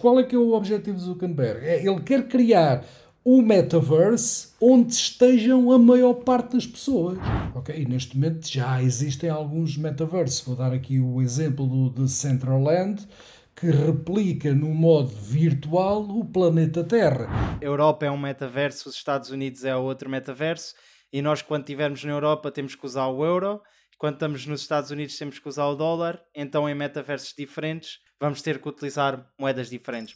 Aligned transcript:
Qual 0.00 0.18
é 0.18 0.24
que 0.24 0.34
é 0.34 0.38
o 0.38 0.54
objetivo 0.54 0.96
do 0.96 1.04
Zuckerberg? 1.04 1.66
É, 1.66 1.86
ele 1.86 2.00
quer 2.00 2.26
criar 2.26 2.84
o 3.22 3.42
metaverse 3.42 4.54
onde 4.58 4.94
estejam 4.94 5.70
a 5.70 5.78
maior 5.78 6.14
parte 6.14 6.54
das 6.54 6.66
pessoas. 6.66 7.18
Ok, 7.54 7.76
e 7.76 7.84
neste 7.84 8.16
momento 8.16 8.50
já 8.50 8.82
existem 8.82 9.28
alguns 9.28 9.76
metaversos. 9.76 10.40
Vou 10.40 10.56
dar 10.56 10.72
aqui 10.72 10.98
o 10.98 11.20
exemplo 11.20 11.66
do 11.66 11.90
de 11.90 12.10
Centraland, 12.10 13.06
que 13.54 13.66
replica 13.66 14.54
no 14.54 14.72
modo 14.74 15.10
virtual 15.10 16.02
o 16.02 16.24
planeta 16.24 16.82
Terra. 16.82 17.28
A 17.60 17.62
Europa 17.62 18.06
é 18.06 18.10
um 18.10 18.16
metaverso, 18.16 18.88
os 18.88 18.94
Estados 18.94 19.28
Unidos 19.28 19.66
é 19.66 19.76
outro 19.76 20.08
metaverso, 20.08 20.74
e 21.12 21.20
nós, 21.20 21.42
quando 21.42 21.64
estivermos 21.64 22.02
na 22.04 22.12
Europa, 22.12 22.50
temos 22.50 22.74
que 22.74 22.86
usar 22.86 23.08
o 23.08 23.22
euro, 23.22 23.60
quando 23.98 24.14
estamos 24.14 24.46
nos 24.46 24.62
Estados 24.62 24.90
Unidos, 24.90 25.18
temos 25.18 25.38
que 25.38 25.46
usar 25.46 25.66
o 25.66 25.76
dólar, 25.76 26.22
então 26.34 26.66
em 26.66 26.74
metaversos 26.74 27.34
diferentes, 27.36 27.98
vamos 28.20 28.42
ter 28.42 28.60
que 28.60 28.68
utilizar 28.68 29.26
moedas 29.38 29.70
diferentes. 29.70 30.14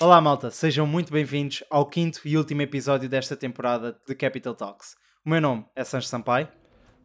Olá 0.00 0.20
malta, 0.20 0.50
sejam 0.50 0.86
muito 0.86 1.12
bem-vindos 1.12 1.62
ao 1.70 1.84
quinto 1.84 2.20
e 2.24 2.36
último 2.36 2.62
episódio 2.62 3.08
desta 3.08 3.36
temporada 3.36 3.98
de 4.06 4.14
Capital 4.14 4.54
Talks. 4.54 4.96
O 5.24 5.28
meu 5.28 5.40
nome 5.40 5.66
é 5.74 5.84
Sancho 5.84 6.08
Sampaio. 6.08 6.48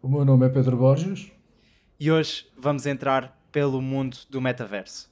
O 0.01 0.07
meu 0.07 0.23
nome 0.23 0.45
é 0.45 0.49
Pedro 0.49 0.77
Borges. 0.77 1.31
E 1.99 2.11
hoje 2.11 2.47
vamos 2.57 2.85
entrar 2.85 3.37
pelo 3.51 3.81
mundo 3.81 4.17
do 4.29 4.39
metaverso. 4.39 5.11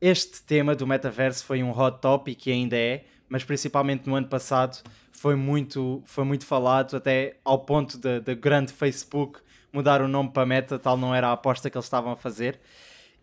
Este 0.00 0.42
tema 0.42 0.74
do 0.74 0.86
metaverso 0.86 1.44
foi 1.44 1.62
um 1.62 1.70
hot 1.70 2.00
topic 2.00 2.46
e 2.46 2.52
ainda 2.52 2.76
é, 2.76 3.04
mas 3.32 3.44
principalmente 3.44 4.06
no 4.06 4.14
ano 4.14 4.28
passado 4.28 4.76
foi 5.10 5.34
muito, 5.34 6.02
foi 6.04 6.22
muito 6.22 6.44
falado, 6.44 6.98
até 6.98 7.38
ao 7.42 7.60
ponto 7.60 7.96
da 7.96 8.34
grande 8.34 8.74
Facebook 8.74 9.40
mudar 9.72 10.02
o 10.02 10.06
nome 10.06 10.28
para 10.28 10.44
Meta, 10.44 10.78
tal 10.78 10.98
não 10.98 11.14
era 11.14 11.28
a 11.28 11.32
aposta 11.32 11.70
que 11.70 11.78
eles 11.78 11.86
estavam 11.86 12.12
a 12.12 12.16
fazer. 12.16 12.60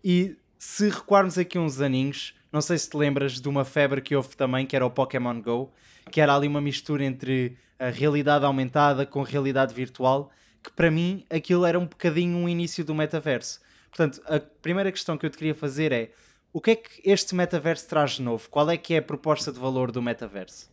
E 0.04 0.36
se 0.58 0.90
recuarmos 0.90 1.38
aqui 1.38 1.60
uns 1.60 1.80
aninhos, 1.80 2.34
não 2.52 2.60
sei 2.60 2.80
se 2.80 2.90
te 2.90 2.98
lembras 2.98 3.40
de 3.40 3.48
uma 3.48 3.64
febre 3.64 4.02
que 4.02 4.16
houve 4.16 4.36
também, 4.36 4.66
que 4.66 4.76
era 4.76 4.84
o 4.84 4.90
Pokémon 4.90 5.40
Go, 5.40 5.72
que 6.10 6.20
era 6.20 6.36
ali 6.36 6.48
uma 6.48 6.60
mistura 6.60 7.04
entre 7.04 7.56
a 7.78 7.90
realidade 7.90 8.44
aumentada 8.44 9.06
com 9.06 9.22
realidade 9.22 9.76
virtual, 9.76 10.32
que 10.64 10.72
para 10.72 10.90
mim 10.90 11.24
aquilo 11.30 11.68
era 11.68 11.78
um 11.78 11.86
bocadinho 11.86 12.36
um 12.36 12.50
início 12.50 12.84
do 12.84 12.96
metaverso. 12.96 13.62
Portanto, 13.92 14.20
a 14.26 14.40
primeira 14.40 14.92
questão 14.92 15.20
que 15.20 15.28
eu 15.28 15.30
te 15.30 15.38
queria 15.38 15.54
fazer 15.54 15.92
é 15.92 16.10
o 16.52 16.60
que 16.60 16.72
é 16.72 16.76
que 16.76 17.02
este 17.04 17.36
metaverso 17.36 17.88
traz 17.88 18.12
de 18.12 18.22
novo? 18.22 18.48
Qual 18.50 18.70
é 18.70 18.78
que 18.78 18.94
é 18.94 18.98
a 18.98 19.02
proposta 19.02 19.52
de 19.52 19.60
valor 19.60 19.92
do 19.92 20.02
metaverso? 20.02 20.68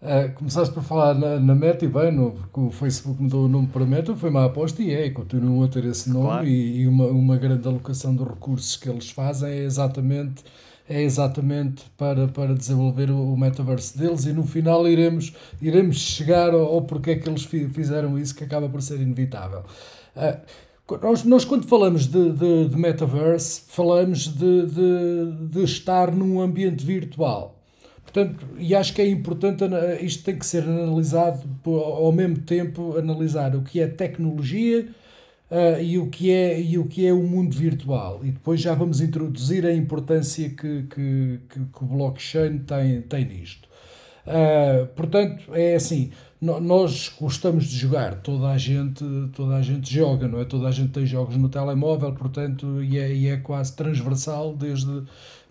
Uh, 0.00 0.32
começaste 0.34 0.72
por 0.72 0.84
falar 0.84 1.12
na, 1.14 1.40
na 1.40 1.56
Meta 1.56 1.84
e 1.84 1.88
bem, 1.88 2.12
no, 2.12 2.36
o 2.52 2.70
Facebook 2.70 3.20
mudou 3.20 3.46
o 3.46 3.48
nome 3.48 3.66
para 3.66 3.84
Meta, 3.84 4.14
foi 4.14 4.30
uma 4.30 4.44
aposta 4.44 4.80
e 4.80 4.94
é, 4.94 5.06
e 5.06 5.10
continuam 5.10 5.64
a 5.64 5.68
ter 5.68 5.84
esse 5.86 6.08
nome 6.08 6.26
claro. 6.26 6.46
e, 6.46 6.82
e, 6.82 6.86
uma, 6.86 7.06
uma 7.06 7.36
grande 7.36 7.66
alocação 7.66 8.14
de 8.14 8.22
recursos 8.22 8.76
que 8.76 8.88
eles 8.88 9.10
fazem 9.10 9.50
é 9.50 9.64
exatamente, 9.64 10.44
é 10.88 11.02
exatamente 11.02 11.84
para, 11.96 12.28
para 12.28 12.54
desenvolver 12.54 13.10
o, 13.10 13.34
o 13.34 13.36
metaverso 13.36 13.98
deles 13.98 14.24
e 14.24 14.32
no 14.32 14.46
final 14.46 14.86
iremos, 14.86 15.32
iremos 15.60 15.96
chegar 15.96 16.50
ao, 16.54 16.74
ao 16.74 16.82
porquê 16.82 17.16
que 17.16 17.28
eles 17.28 17.42
fizeram 17.42 18.16
isso 18.16 18.36
que 18.36 18.44
acaba 18.44 18.68
por 18.68 18.80
ser 18.80 19.00
inevitável. 19.00 19.64
Uh, 20.14 20.38
nós, 21.02 21.24
nós, 21.24 21.44
quando 21.44 21.66
falamos 21.66 22.06
de, 22.06 22.32
de, 22.32 22.68
de 22.68 22.76
metaverse, 22.76 23.62
falamos 23.68 24.28
de, 24.28 24.66
de, 24.66 25.48
de 25.50 25.64
estar 25.64 26.14
num 26.14 26.40
ambiente 26.40 26.84
virtual 26.84 27.58
Portanto, 28.12 28.46
e 28.58 28.74
acho 28.74 28.94
que 28.94 29.02
é 29.02 29.08
importante, 29.08 29.64
isto 30.00 30.24
tem 30.24 30.38
que 30.38 30.46
ser 30.46 30.62
analisado 30.62 31.42
ao 31.66 32.10
mesmo 32.10 32.38
tempo, 32.38 32.96
analisar 32.96 33.54
o 33.54 33.62
que 33.62 33.80
é 33.80 33.86
tecnologia 33.86 34.88
uh, 35.50 35.80
e, 35.82 35.98
o 35.98 36.08
que 36.08 36.30
é, 36.30 36.58
e 36.58 36.78
o 36.78 36.86
que 36.86 37.06
é 37.06 37.12
o 37.12 37.22
mundo 37.22 37.54
virtual. 37.54 38.20
E 38.24 38.30
depois 38.30 38.62
já 38.62 38.74
vamos 38.74 39.02
introduzir 39.02 39.66
a 39.66 39.74
importância 39.74 40.48
que, 40.48 40.84
que, 40.84 41.40
que, 41.50 41.60
que 41.66 41.84
o 41.84 41.86
blockchain 41.86 42.60
tem, 42.60 43.02
tem 43.02 43.26
nisto. 43.26 43.68
Uh, 44.26 44.86
portanto, 44.96 45.44
é 45.52 45.74
assim, 45.74 46.10
nós 46.40 47.12
gostamos 47.20 47.64
de 47.64 47.76
jogar, 47.76 48.16
toda 48.16 48.48
a 48.48 48.58
gente, 48.58 49.04
toda 49.34 49.56
a 49.56 49.62
gente 49.62 49.92
joga, 49.92 50.28
não 50.28 50.40
é? 50.40 50.44
Toda 50.44 50.68
a 50.68 50.70
gente 50.70 50.92
tem 50.92 51.04
jogos 51.04 51.36
no 51.36 51.48
telemóvel, 51.48 52.12
portanto, 52.12 52.80
e 52.82 52.96
é, 52.96 53.12
e 53.12 53.26
é 53.26 53.36
quase 53.38 53.74
transversal 53.74 54.54
desde 54.54 55.02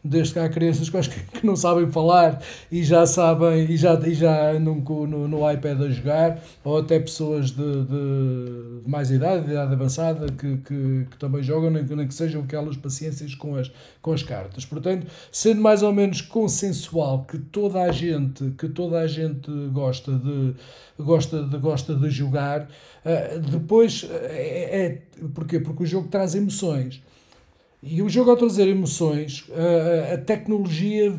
desde 0.07 0.34
que 0.34 0.40
há 0.40 0.50
crianças 0.50 0.90
que, 0.90 1.45
não 1.45 1.56
sabem 1.56 1.90
falar 1.91 2.41
e 2.72 2.84
já 2.84 3.06
sabem 3.06 3.66
e 3.69 3.78
já, 3.78 3.94
e 4.06 4.13
já 4.13 4.51
andam 4.51 4.75
no, 4.75 5.28
no 5.28 5.51
iPad 5.51 5.81
a 5.81 5.90
jogar, 5.90 6.44
ou 6.63 6.78
até 6.78 7.00
pessoas 7.00 7.51
de, 7.51 7.57
de, 7.57 8.81
de 8.84 8.90
mais 8.90 9.12
idade, 9.12 9.45
de 9.45 9.51
idade 9.51 9.73
avançada, 9.73 10.28
que, 10.31 10.57
que, 10.57 11.07
que, 11.12 11.18
também 11.18 11.44
jogam, 11.44 11.69
nem, 11.69 11.84
nem 11.84 12.07
que 12.07 12.13
sejam 12.13 12.41
aquelas 12.41 12.78
paciências 12.78 13.35
com 13.35 13.56
as, 13.56 13.72
com 14.01 14.13
as 14.13 14.23
cartas. 14.23 14.66
Portanto, 14.66 15.07
sendo 15.31 15.62
mais 15.62 15.84
ou 15.84 15.94
menos 15.94 16.22
consensual 16.22 17.25
que 17.25 17.38
toda 17.38 17.81
a 17.81 17.91
gente, 17.91 18.51
que 18.57 18.69
toda 18.69 19.00
a 19.00 19.07
gente 19.07 19.51
gosta 19.72 20.12
de, 20.12 20.56
gosta 20.97 21.44
de, 21.44 21.57
gosta 21.57 21.95
de 21.95 22.09
jogar, 22.09 22.68
eh, 23.06 23.39
depois 23.39 24.07
é, 24.12 24.85
é, 24.85 25.01
porquê? 25.34 25.59
Porque 25.59 25.84
o 25.84 25.85
jogo 25.85 26.07
traz 26.07 26.35
emoções. 26.35 27.01
E 27.81 28.01
o 28.01 28.09
jogo 28.09 28.31
ao 28.31 28.38
trazer 28.38 28.67
emoções, 28.67 29.45
a, 29.51 30.15
a 30.15 30.17
tecnologia 30.17 31.15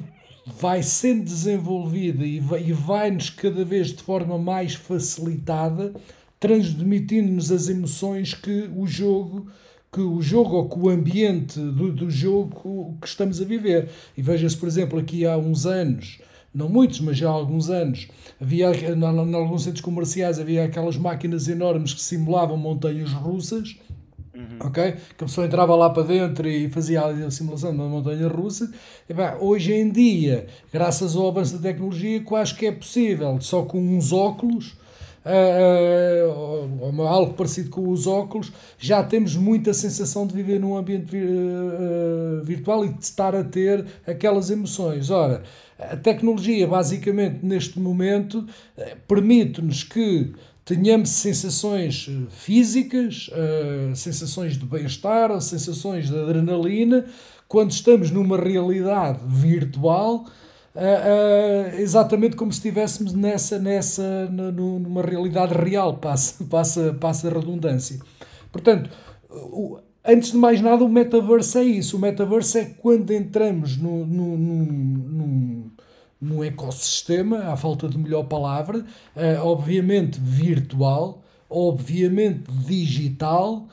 vai 0.58 0.82
sendo 0.82 1.24
desenvolvida 1.24 2.24
e 2.24 2.40
vai-nos 2.72 3.30
cada 3.30 3.64
vez 3.64 3.88
de 3.88 4.02
forma 4.02 4.38
mais 4.38 4.74
facilitada, 4.74 5.92
transmitindo-nos 6.40 7.52
as 7.52 7.68
emoções 7.68 8.34
que 8.34 8.68
o 8.74 8.86
jogo 8.86 9.46
que 9.90 10.00
o 10.00 10.20
jogo 10.20 10.56
ou 10.56 10.68
que 10.68 10.78
o 10.78 10.88
ambiente 10.90 11.58
do, 11.58 11.90
do 11.90 12.10
jogo 12.10 12.98
que 13.00 13.08
estamos 13.08 13.40
a 13.40 13.44
viver. 13.44 13.88
E 14.16 14.20
veja-se, 14.20 14.56
por 14.56 14.68
exemplo, 14.68 14.98
aqui 14.98 15.24
há 15.24 15.36
uns 15.36 15.64
anos, 15.64 16.18
não 16.54 16.68
muitos, 16.68 17.00
mas 17.00 17.16
já 17.16 17.28
há 17.28 17.32
alguns 17.32 17.70
anos, 17.70 18.06
havia 18.38 18.70
em 18.70 19.04
alguns 19.04 19.62
centros 19.62 19.80
comerciais 19.80 20.38
havia 20.38 20.64
aquelas 20.64 20.98
máquinas 20.98 21.48
enormes 21.48 21.94
que 21.94 22.02
simulavam 22.02 22.56
montanhas 22.56 23.12
russas 23.12 23.76
Uhum. 24.38 24.68
Ok? 24.68 24.92
Que 24.92 25.24
a 25.24 25.26
pessoa 25.26 25.46
entrava 25.48 25.74
lá 25.74 25.90
para 25.90 26.04
dentro 26.04 26.48
e 26.48 26.70
fazia 26.70 27.04
a 27.04 27.30
simulação 27.30 27.72
de 27.72 27.76
uma 27.76 27.88
montanha 27.88 28.28
russa. 28.28 28.70
E, 29.08 29.12
bem, 29.12 29.32
hoje 29.40 29.72
em 29.72 29.90
dia, 29.90 30.46
graças 30.72 31.16
ao 31.16 31.28
avanço 31.28 31.56
da 31.56 31.62
tecnologia, 31.70 32.22
quase 32.22 32.54
que 32.54 32.66
é 32.66 32.72
possível, 32.72 33.40
só 33.40 33.62
com 33.62 33.80
uns 33.80 34.12
óculos, 34.12 34.76
uh, 35.24 36.94
uh, 36.94 37.02
algo 37.02 37.34
parecido 37.34 37.68
com 37.70 37.88
os 37.90 38.06
óculos, 38.06 38.52
já 38.78 39.02
temos 39.02 39.34
muita 39.34 39.74
sensação 39.74 40.24
de 40.24 40.34
viver 40.34 40.60
num 40.60 40.76
ambiente 40.76 41.16
uh, 41.16 42.44
virtual 42.44 42.84
e 42.84 42.90
de 42.90 43.02
estar 43.02 43.34
a 43.34 43.42
ter 43.42 43.84
aquelas 44.06 44.50
emoções. 44.50 45.10
Ora, 45.10 45.42
a 45.80 45.96
tecnologia, 45.96 46.66
basicamente, 46.68 47.40
neste 47.42 47.80
momento, 47.80 48.46
permite-nos 49.08 49.82
que 49.82 50.32
tenhamos 50.68 51.08
sensações 51.08 52.10
eh, 52.10 52.26
físicas, 52.28 53.30
uh, 53.32 53.96
sensações 53.96 54.58
de 54.58 54.66
bem-estar, 54.66 55.40
sensações 55.40 56.08
de 56.08 56.14
adrenalina, 56.14 57.06
quando 57.48 57.70
estamos 57.70 58.10
numa 58.10 58.36
realidade 58.36 59.18
virtual, 59.26 60.26
uh, 60.74 60.78
uh, 60.78 61.80
exatamente 61.80 62.36
como 62.36 62.52
se 62.52 62.58
estivéssemos 62.58 63.14
nessa, 63.14 63.58
nessa, 63.58 64.26
numa 64.28 65.00
realidade 65.00 65.54
real, 65.54 65.96
passa, 65.96 66.44
passa, 66.44 66.94
passa 67.00 67.28
a 67.28 67.32
redundância. 67.32 67.98
Portanto, 68.52 68.90
o, 69.30 69.78
antes 70.04 70.32
de 70.32 70.36
mais 70.36 70.60
nada, 70.60 70.84
o 70.84 70.88
metaverso 70.88 71.56
é 71.56 71.64
isso. 71.64 71.96
O 71.96 72.00
metaverso 72.00 72.58
é 72.58 72.66
quando 72.66 73.10
entramos 73.10 73.78
no, 73.78 74.04
no, 74.04 74.36
no, 74.36 74.66
no 74.66 75.72
num 76.20 76.42
ecossistema, 76.42 77.52
à 77.52 77.56
falta 77.56 77.88
de 77.88 77.96
melhor 77.96 78.24
palavra, 78.24 78.78
uh, 78.78 79.44
obviamente 79.44 80.18
virtual, 80.20 81.22
obviamente 81.48 82.50
digital, 82.50 83.66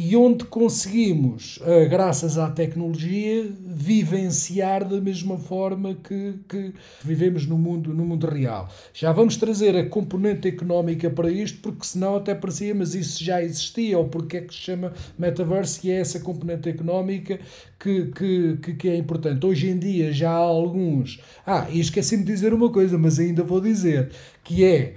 e 0.00 0.14
onde 0.14 0.44
conseguimos, 0.44 1.56
uh, 1.56 1.88
graças 1.90 2.38
à 2.38 2.48
tecnologia, 2.48 3.50
vivenciar 3.66 4.88
da 4.88 5.00
mesma 5.00 5.36
forma 5.36 5.96
que, 5.96 6.34
que 6.48 6.72
vivemos 7.02 7.46
no 7.46 7.58
mundo, 7.58 7.92
no 7.92 8.04
mundo 8.04 8.28
real. 8.28 8.68
Já 8.94 9.10
vamos 9.10 9.36
trazer 9.36 9.76
a 9.76 9.84
componente 9.88 10.46
económica 10.46 11.10
para 11.10 11.28
isto, 11.28 11.58
porque 11.58 11.84
senão 11.84 12.14
até 12.14 12.32
parecia, 12.32 12.72
mas 12.76 12.94
isso 12.94 13.24
já 13.24 13.42
existia, 13.42 13.98
ou 13.98 14.04
porque 14.04 14.36
é 14.36 14.40
que 14.42 14.54
se 14.54 14.60
chama 14.60 14.92
metaverse, 15.18 15.88
e 15.88 15.90
é 15.90 15.98
essa 15.98 16.20
componente 16.20 16.68
económica 16.68 17.40
que, 17.76 18.12
que, 18.12 18.74
que 18.74 18.88
é 18.88 18.96
importante. 18.96 19.44
Hoje 19.44 19.68
em 19.68 19.78
dia 19.80 20.12
já 20.12 20.30
há 20.30 20.36
alguns. 20.36 21.20
Ah, 21.44 21.66
e 21.72 21.80
esqueci-me 21.80 22.22
de 22.22 22.32
dizer 22.32 22.54
uma 22.54 22.70
coisa, 22.70 22.96
mas 22.96 23.18
ainda 23.18 23.42
vou 23.42 23.60
dizer, 23.60 24.12
que 24.44 24.64
é 24.64 24.94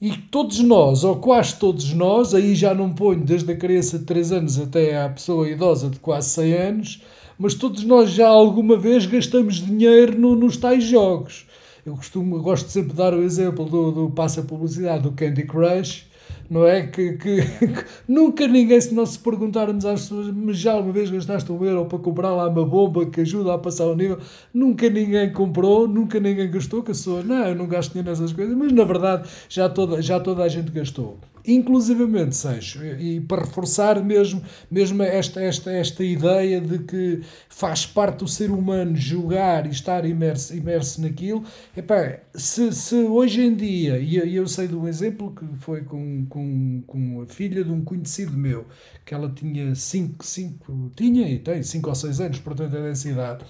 e 0.00 0.16
todos 0.16 0.58
nós, 0.60 1.04
ou 1.04 1.16
quase 1.16 1.56
todos 1.56 1.92
nós, 1.92 2.34
aí 2.34 2.54
já 2.54 2.74
não 2.74 2.92
ponho 2.92 3.24
desde 3.24 3.50
a 3.52 3.56
criança 3.56 3.98
de 3.98 4.04
3 4.04 4.32
anos 4.32 4.60
até 4.60 5.00
à 5.02 5.08
pessoa 5.08 5.48
idosa 5.48 5.88
de 5.88 5.98
quase 5.98 6.30
100 6.30 6.52
anos, 6.52 7.02
mas 7.38 7.54
todos 7.54 7.84
nós 7.84 8.10
já 8.10 8.28
alguma 8.28 8.76
vez 8.76 9.06
gastamos 9.06 9.56
dinheiro 9.56 10.18
no, 10.18 10.36
nos 10.36 10.56
tais 10.56 10.84
jogos. 10.84 11.46
Eu 11.86 11.94
costumo, 11.96 12.40
gosto 12.40 12.70
sempre 12.70 12.90
de 12.90 12.96
dar 12.96 13.14
o 13.14 13.22
exemplo 13.22 13.64
do, 13.66 13.92
do 13.92 14.10
passa 14.10 14.42
publicidade 14.42 15.02
do 15.02 15.12
Candy 15.12 15.44
Crush, 15.44 16.06
não 16.48 16.66
é? 16.66 16.86
Que, 16.86 17.12
que, 17.14 17.42
que, 17.42 17.84
nunca 18.08 18.46
ninguém, 18.46 18.80
se 18.80 18.94
nós 18.94 19.10
se 19.10 19.18
perguntarmos 19.18 19.84
às 19.84 20.02
pessoas, 20.02 20.30
mas 20.30 20.58
já 20.58 20.72
alguma 20.72 20.92
vez 20.92 21.10
gastaste 21.10 21.50
um 21.50 21.64
euro 21.64 21.86
para 21.86 21.98
comprar 21.98 22.30
lá 22.30 22.48
uma 22.48 22.64
bomba 22.64 23.06
que 23.06 23.20
ajuda 23.20 23.54
a 23.54 23.58
passar 23.58 23.86
o 23.86 23.94
nível, 23.94 24.18
nunca 24.52 24.88
ninguém 24.88 25.32
comprou, 25.32 25.88
nunca 25.88 26.20
ninguém 26.20 26.50
gastou, 26.50 26.82
que 26.82 26.90
a 26.90 26.94
pessoa, 26.94 27.22
não, 27.22 27.46
eu 27.46 27.54
não 27.54 27.66
gasto 27.66 27.92
dinheiro 27.92 28.10
nessas 28.10 28.32
coisas, 28.32 28.56
mas 28.56 28.72
na 28.72 28.84
verdade 28.84 29.28
já 29.48 29.68
toda, 29.68 30.00
já 30.00 30.20
toda 30.20 30.42
a 30.42 30.48
gente 30.48 30.70
gastou 30.70 31.18
inclusivamente, 31.46 32.34
Sancho, 32.36 32.84
e 32.84 33.20
para 33.20 33.42
reforçar 33.42 34.02
mesmo, 34.02 34.42
mesmo 34.70 35.02
esta, 35.02 35.42
esta, 35.42 35.70
esta 35.70 36.02
ideia 36.02 36.60
de 36.60 36.78
que 36.78 37.20
faz 37.48 37.84
parte 37.84 38.18
do 38.18 38.28
ser 38.28 38.50
humano 38.50 38.96
jogar 38.96 39.66
e 39.66 39.70
estar 39.70 40.04
imerso, 40.04 40.56
imerso 40.56 41.02
naquilo, 41.02 41.44
epá, 41.76 42.18
se, 42.34 42.72
se 42.72 42.94
hoje 42.94 43.42
em 43.42 43.54
dia, 43.54 43.98
e 43.98 44.34
eu 44.34 44.46
sei 44.48 44.68
de 44.68 44.74
um 44.74 44.88
exemplo 44.88 45.34
que 45.34 45.44
foi 45.60 45.82
com, 45.82 46.24
com, 46.28 46.82
com 46.86 47.22
a 47.22 47.26
filha 47.26 47.62
de 47.62 47.70
um 47.70 47.84
conhecido 47.84 48.32
meu, 48.32 48.66
que 49.04 49.14
ela 49.14 49.30
tinha 49.30 49.74
5, 49.74 50.24
cinco, 50.24 50.90
tinha 50.96 51.28
e 51.28 51.38
tem 51.38 51.62
5 51.62 51.88
ou 51.88 51.94
6 51.94 52.20
anos, 52.20 52.38
portanto 52.38 52.74
é 52.76 52.82
dessa 52.82 53.08
idade, 53.08 53.44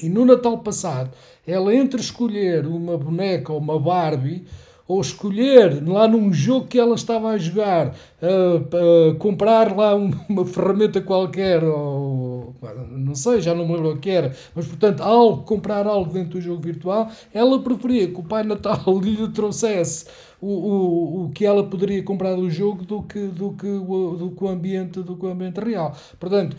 e 0.00 0.08
no 0.08 0.24
Natal 0.24 0.58
passado, 0.58 1.12
ela 1.46 1.72
entre 1.74 2.00
escolher 2.00 2.66
uma 2.66 2.98
boneca 2.98 3.52
ou 3.52 3.58
uma 3.60 3.78
Barbie, 3.78 4.44
ou 4.92 5.00
escolher 5.00 5.82
lá 5.88 6.06
num 6.06 6.30
jogo 6.32 6.66
que 6.66 6.78
ela 6.78 6.94
estava 6.94 7.30
a 7.30 7.38
jogar, 7.38 7.94
uh, 8.20 9.10
uh, 9.10 9.14
comprar 9.14 9.74
lá 9.74 9.96
um, 9.96 10.10
uma 10.28 10.44
ferramenta 10.44 11.00
qualquer, 11.00 11.64
ou 11.64 12.54
não 12.90 13.14
sei, 13.14 13.40
já 13.40 13.54
não 13.54 13.66
me 13.66 13.74
lembro 13.74 13.92
o 13.92 13.98
que 13.98 14.10
era, 14.10 14.36
mas 14.54 14.66
portanto, 14.66 15.02
algo, 15.02 15.44
comprar 15.44 15.86
algo 15.86 16.12
dentro 16.12 16.32
do 16.32 16.40
jogo 16.42 16.60
virtual, 16.60 17.10
ela 17.32 17.58
preferia 17.62 18.08
que 18.08 18.20
o 18.20 18.22
Pai 18.22 18.42
Natal 18.42 18.82
lhe 19.02 19.28
trouxesse 19.28 20.04
o, 20.38 20.48
o, 20.48 21.24
o 21.24 21.30
que 21.30 21.46
ela 21.46 21.64
poderia 21.64 22.02
comprar 22.02 22.34
do 22.34 22.50
jogo 22.50 22.84
do 22.84 23.02
que, 23.02 23.28
do 23.28 23.52
que, 23.52 23.66
o, 23.66 24.16
do 24.16 24.30
que 24.32 24.44
o 24.44 24.48
ambiente 24.48 25.00
do 25.00 25.16
que 25.16 25.24
o 25.24 25.30
ambiente 25.30 25.58
real. 25.58 25.96
Portanto, 26.20 26.54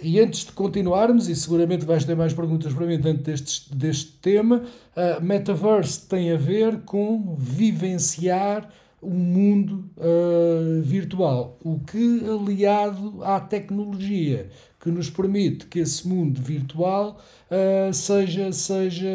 e 0.00 0.20
antes 0.20 0.44
de 0.44 0.52
continuarmos, 0.52 1.28
e 1.28 1.34
seguramente 1.34 1.84
vais 1.84 2.04
ter 2.04 2.14
mais 2.14 2.32
perguntas 2.32 2.72
para 2.72 2.86
mim 2.86 2.98
dentro 2.98 3.22
deste, 3.22 3.74
deste 3.74 4.12
tema, 4.12 4.62
uh, 4.96 5.22
Metaverse 5.22 6.06
tem 6.06 6.30
a 6.30 6.36
ver 6.36 6.80
com 6.82 7.34
vivenciar 7.38 8.68
o 9.00 9.08
um 9.08 9.14
mundo 9.14 9.90
uh, 9.98 10.82
virtual, 10.82 11.58
o 11.62 11.78
que 11.80 12.20
aliado 12.24 13.22
à 13.22 13.38
tecnologia 13.38 14.48
que 14.80 14.90
nos 14.90 15.08
permite 15.08 15.66
que 15.66 15.78
esse 15.78 16.06
mundo 16.06 16.40
virtual 16.42 17.18
uh, 17.50 17.92
seja, 17.92 18.52
seja 18.52 19.08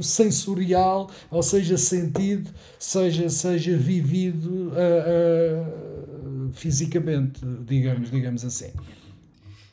sensorial, 0.00 1.10
ou 1.28 1.42
seja 1.42 1.76
sentido, 1.76 2.50
seja, 2.78 3.28
seja 3.28 3.76
vivido 3.76 4.72
uh, 4.72 6.52
fisicamente, 6.52 7.40
digamos, 7.66 8.10
digamos 8.10 8.44
assim. 8.44 8.70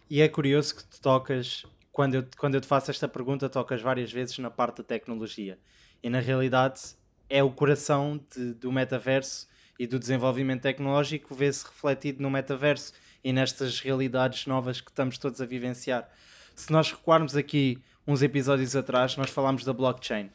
E 0.10 0.22
é 0.22 0.28
curioso 0.28 0.76
que 0.76 0.84
tu 0.84 1.00
tocas, 1.00 1.66
quando 1.92 2.16
eu, 2.16 2.28
quando 2.38 2.56
eu 2.56 2.62
te 2.62 2.68
faço 2.68 2.90
esta 2.90 3.08
pergunta, 3.08 3.48
tocas 3.48 3.82
várias 3.82 4.12
vezes 4.12 4.38
na 4.40 4.50
parte 4.50 4.78
da 4.78 4.84
tecnologia. 4.84 5.60
E 6.02 6.10
na 6.10 6.20
realidade 6.20 6.82
é 7.30 7.44
o 7.44 7.52
coração 7.52 8.20
de, 8.36 8.54
do 8.54 8.72
metaverso 8.72 9.48
e 9.78 9.86
do 9.86 10.00
desenvolvimento 10.00 10.64
tecnológico 10.64 11.36
vê-se 11.36 11.64
refletido 11.66 12.24
no 12.24 12.30
metaverso 12.30 12.92
e 13.24 13.32
nestas 13.32 13.80
realidades 13.80 14.48
novas 14.48 14.82
que 14.82 14.90
estamos 14.90 15.18
todos 15.18 15.42
a 15.42 15.46
vivenciar. 15.46 16.10
Se 16.56 16.72
nós 16.72 16.92
recuarmos 16.92 17.36
aqui 17.36 17.78
uns 18.08 18.24
episódios 18.24 18.76
atrás, 18.76 19.16
nós 19.16 19.30
falámos 19.30 19.64
da 19.64 19.74
blockchain. 19.74 20.32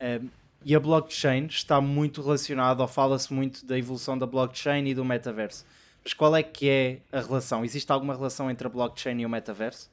Um, 0.00 0.28
e 0.64 0.74
a 0.74 0.80
blockchain 0.80 1.46
está 1.46 1.80
muito 1.80 2.22
relacionada, 2.22 2.82
ou 2.82 2.88
fala-se 2.88 3.32
muito 3.32 3.66
da 3.66 3.78
evolução 3.78 4.16
da 4.16 4.26
blockchain 4.26 4.86
e 4.86 4.94
do 4.94 5.04
metaverso. 5.04 5.64
Mas 6.02 6.12
qual 6.12 6.34
é 6.34 6.42
que 6.42 6.68
é 6.68 6.98
a 7.12 7.20
relação? 7.20 7.64
Existe 7.64 7.90
alguma 7.92 8.14
relação 8.14 8.50
entre 8.50 8.66
a 8.66 8.70
blockchain 8.70 9.20
e 9.20 9.26
o 9.26 9.28
metaverso? 9.28 9.90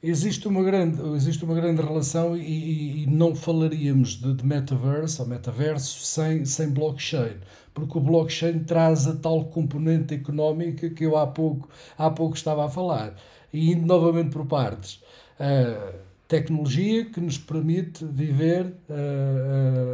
Existe 0.00 0.46
uma 0.46 0.62
grande, 0.62 1.00
existe 1.16 1.44
uma 1.44 1.54
grande 1.54 1.82
relação 1.82 2.36
e, 2.36 3.02
e 3.02 3.06
não 3.06 3.34
falaríamos 3.34 4.10
de, 4.10 4.32
de 4.32 4.46
metaverso 4.46 5.22
ou 5.22 5.28
metaverso 5.28 6.04
sem, 6.04 6.44
sem 6.44 6.70
blockchain, 6.70 7.36
porque 7.74 7.98
o 7.98 8.00
blockchain 8.00 8.60
traz 8.60 9.08
a 9.08 9.16
tal 9.16 9.46
componente 9.46 10.14
económica 10.14 10.88
que 10.88 11.04
eu 11.04 11.16
há 11.16 11.26
pouco, 11.26 11.68
há 11.96 12.08
pouco 12.10 12.36
estava 12.36 12.64
a 12.64 12.68
falar. 12.68 13.16
E 13.52 13.72
indo 13.72 13.86
novamente 13.86 14.30
por 14.30 14.46
partes. 14.46 15.02
A 15.40 15.94
tecnologia 16.28 17.06
que 17.06 17.20
nos 17.20 17.38
permite 17.38 18.04
viver 18.04 18.74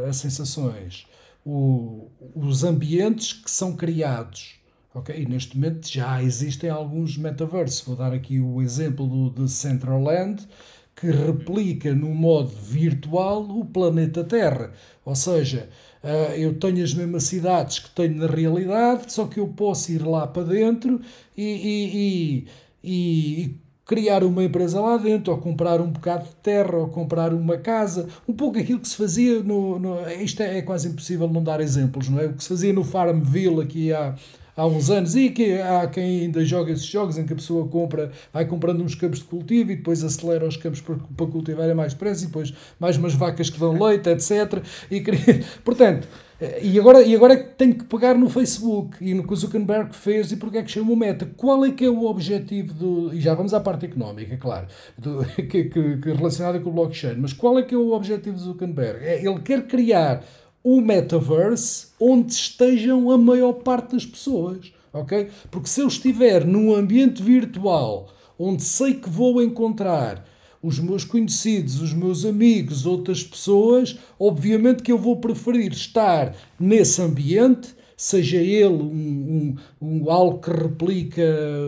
as 0.07 0.17
sensações, 0.17 1.07
o, 1.43 2.09
os 2.35 2.63
ambientes 2.63 3.33
que 3.33 3.49
são 3.49 3.75
criados 3.75 4.59
Ok, 4.95 5.25
neste 5.27 5.57
momento 5.57 5.85
já 5.91 6.23
existem 6.23 6.69
alguns 6.69 7.17
metaversos. 7.17 7.81
Vou 7.81 7.97
dar 7.97 8.13
aqui 8.13 8.39
o 8.39 8.61
exemplo 8.61 9.05
do 9.05 9.43
de 9.43 9.51
Centraland, 9.51 10.47
que 10.95 11.07
replica 11.07 11.93
no 11.93 12.15
modo 12.15 12.47
virtual 12.47 13.41
o 13.41 13.65
planeta 13.65 14.23
Terra. 14.23 14.71
Ou 15.03 15.13
seja, 15.13 15.67
eh, 16.01 16.35
eu 16.39 16.57
tenho 16.57 16.81
as 16.81 16.93
mesmas 16.93 17.23
cidades 17.23 17.79
que 17.79 17.89
tenho 17.89 18.15
na 18.15 18.27
realidade, 18.27 19.11
só 19.11 19.25
que 19.27 19.37
eu 19.37 19.49
posso 19.49 19.91
ir 19.91 20.01
lá 20.01 20.25
para 20.25 20.43
dentro 20.43 21.01
e, 21.35 21.43
e, 21.43 22.47
e, 22.85 23.43
e 23.43 23.55
criar 23.85 24.23
uma 24.23 24.45
empresa 24.45 24.79
lá 24.79 24.95
dentro, 24.95 25.33
ou 25.33 25.39
comprar 25.39 25.81
um 25.81 25.91
bocado 25.91 26.23
de 26.23 26.35
terra, 26.37 26.77
ou 26.77 26.87
comprar 26.87 27.33
uma 27.33 27.57
casa, 27.57 28.07
um 28.25 28.33
pouco 28.33 28.57
aquilo 28.57 28.79
que 28.79 28.87
se 28.87 28.95
fazia 28.95 29.43
no. 29.43 29.77
no 29.77 30.09
isto 30.09 30.41
é, 30.41 30.59
é, 30.59 30.61
quase 30.61 30.87
impossível 30.87 31.27
não 31.27 31.43
dar 31.43 31.59
exemplos, 31.59 32.07
não 32.07 32.17
é? 32.17 32.27
O 32.27 32.33
que 32.33 32.43
se 32.43 32.47
fazia 32.49 32.71
no 32.71 32.83
Farmville 32.85 33.61
aqui 33.61 33.91
há 33.91 34.15
há 34.55 34.65
uns 34.65 34.89
anos 34.89 35.15
e 35.15 35.29
que 35.29 35.59
há 35.61 35.87
quem 35.87 36.21
ainda 36.21 36.43
joga 36.45 36.71
esses 36.71 36.85
jogos 36.85 37.17
em 37.17 37.25
que 37.25 37.33
a 37.33 37.35
pessoa 37.35 37.67
compra, 37.67 38.11
vai 38.31 38.45
comprando 38.45 38.81
uns 38.81 38.95
campos 38.95 39.19
de 39.19 39.25
cultivo 39.25 39.71
e 39.71 39.75
depois 39.75 40.03
acelera 40.03 40.47
os 40.47 40.57
campos 40.57 40.81
para, 40.81 40.95
para 40.95 41.27
cultivar 41.27 41.69
a 41.69 41.75
mais 41.75 41.93
depressa 41.93 42.23
e 42.23 42.27
depois 42.27 42.53
mais 42.79 42.97
umas 42.97 43.13
vacas 43.13 43.49
que 43.49 43.59
dão 43.59 43.81
leite, 43.81 44.09
etc. 44.09 44.63
E, 44.89 45.03
portanto, 45.63 46.07
e 46.61 46.77
agora, 46.77 47.01
e 47.01 47.15
agora 47.15 47.33
é 47.33 47.37
tenho 47.37 47.75
que 47.75 47.85
pegar 47.85 48.13
no 48.15 48.29
Facebook 48.29 48.97
e 48.99 49.13
no 49.13 49.25
que 49.25 49.31
o 49.31 49.35
Zuckerberg 49.35 49.95
fez 49.95 50.33
e 50.33 50.37
porque 50.37 50.57
é 50.57 50.63
que 50.63 50.71
chamou 50.71 50.95
Meta. 50.95 51.25
Qual 51.37 51.63
é 51.63 51.71
que 51.71 51.85
é 51.85 51.89
o 51.89 52.05
objetivo 52.05 52.73
do. 52.73 53.13
E 53.13 53.21
já 53.21 53.33
vamos 53.33 53.53
à 53.53 53.61
parte 53.61 53.85
económica, 53.85 54.35
claro, 54.35 54.67
do, 54.97 55.23
que, 55.47 55.65
que, 55.65 55.97
que 55.97 56.11
relacionada 56.11 56.59
com 56.59 56.69
o 56.69 56.73
blockchain, 56.73 57.15
mas 57.17 57.31
qual 57.31 57.57
é 57.57 57.63
que 57.63 57.73
é 57.73 57.77
o 57.77 57.93
objetivo 57.93 58.35
do 58.35 58.43
Zuckerberg? 58.43 59.05
É, 59.05 59.25
ele 59.25 59.39
quer 59.39 59.65
criar 59.65 60.23
o 60.65 60.81
metaverse 60.81 61.89
onde 61.99 62.33
estejam 62.33 63.11
a 63.11 63.17
maior 63.19 63.53
parte 63.53 63.91
das 63.91 64.03
pessoas, 64.03 64.73
ok? 64.91 65.27
Porque 65.51 65.69
se 65.69 65.79
eu 65.79 65.87
estiver 65.87 66.43
num 66.43 66.73
ambiente 66.73 67.21
virtual 67.21 68.09
onde 68.37 68.63
sei 68.63 68.95
que 68.95 69.07
vou 69.07 69.43
encontrar 69.43 70.25
os 70.63 70.79
meus 70.79 71.03
conhecidos, 71.03 71.79
os 71.79 71.93
meus 71.93 72.25
amigos, 72.25 72.87
outras 72.87 73.23
pessoas, 73.23 73.95
obviamente 74.19 74.81
que 74.81 74.91
eu 74.91 74.97
vou 74.97 75.17
preferir 75.17 75.71
estar 75.71 76.35
nesse 76.59 76.99
ambiente, 76.99 77.75
seja 77.95 78.37
ele 78.37 78.65
um, 78.65 79.55
um, 79.79 79.87
um, 79.87 80.11
algo 80.11 80.39
que 80.39 80.49
replica 80.49 81.23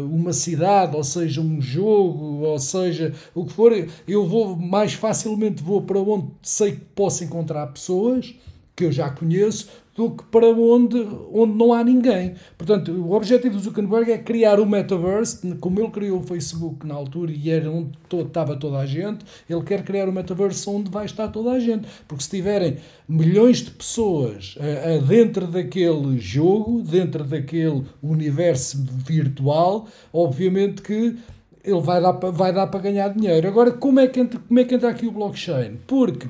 uma 0.09 0.33
cidade, 0.33 0.95
ou 0.95 1.03
seja 1.03 1.39
um 1.39 1.61
jogo, 1.61 2.41
ou 2.41 2.57
seja 2.57 3.13
o 3.35 3.45
que 3.45 3.53
for, 3.53 3.71
eu 4.07 4.25
vou 4.25 4.55
mais 4.55 4.93
facilmente 4.93 5.61
vou 5.61 5.83
para 5.83 5.99
onde 5.99 6.29
sei 6.41 6.71
que 6.71 6.81
posso 6.95 7.23
encontrar 7.23 7.67
pessoas 7.67 8.33
que 8.77 8.85
eu 8.85 8.91
já 8.91 9.09
conheço, 9.09 9.67
do 9.95 10.11
que 10.11 10.23
para 10.25 10.47
onde, 10.47 10.95
onde 11.33 11.57
não 11.57 11.73
há 11.73 11.83
ninguém. 11.83 12.35
Portanto, 12.55 12.91
o 12.91 13.13
objetivo 13.13 13.55
do 13.55 13.59
Zuckerberg 13.59 14.11
é 14.11 14.19
criar 14.19 14.59
o 14.59 14.65
metaverse, 14.65 15.55
como 15.55 15.79
ele 15.79 15.89
criou 15.89 16.19
o 16.19 16.23
Facebook 16.23 16.85
na 16.85 16.93
altura 16.93 17.31
e 17.31 17.49
era 17.49 17.71
onde 17.71 17.97
estava 18.13 18.55
toda 18.55 18.77
a 18.77 18.85
gente, 18.85 19.25
ele 19.49 19.63
quer 19.63 19.83
criar 19.83 20.07
o 20.07 20.13
metaverse 20.13 20.69
onde 20.69 20.91
vai 20.91 21.05
estar 21.05 21.29
toda 21.29 21.51
a 21.51 21.59
gente. 21.59 21.87
Porque 22.07 22.23
se 22.23 22.29
tiverem 22.29 22.77
milhões 23.09 23.57
de 23.57 23.71
pessoas 23.71 24.55
uh, 24.57 24.99
uh, 24.99 25.01
dentro 25.01 25.47
daquele 25.47 26.19
jogo, 26.19 26.83
dentro 26.83 27.23
daquele 27.23 27.83
universo 28.03 28.77
virtual, 29.03 29.87
obviamente 30.13 30.83
que 30.83 31.17
ele 31.63 31.81
vai 31.81 31.99
dar, 31.99 32.11
vai 32.11 32.53
dar 32.53 32.67
para 32.67 32.81
ganhar 32.81 33.09
dinheiro. 33.09 33.47
Agora, 33.47 33.71
como 33.71 33.99
é, 33.99 34.07
que 34.07 34.19
entra, 34.19 34.39
como 34.39 34.59
é 34.59 34.63
que 34.63 34.75
entra 34.75 34.89
aqui 34.89 35.07
o 35.07 35.11
blockchain? 35.11 35.79
Porque 35.87 36.27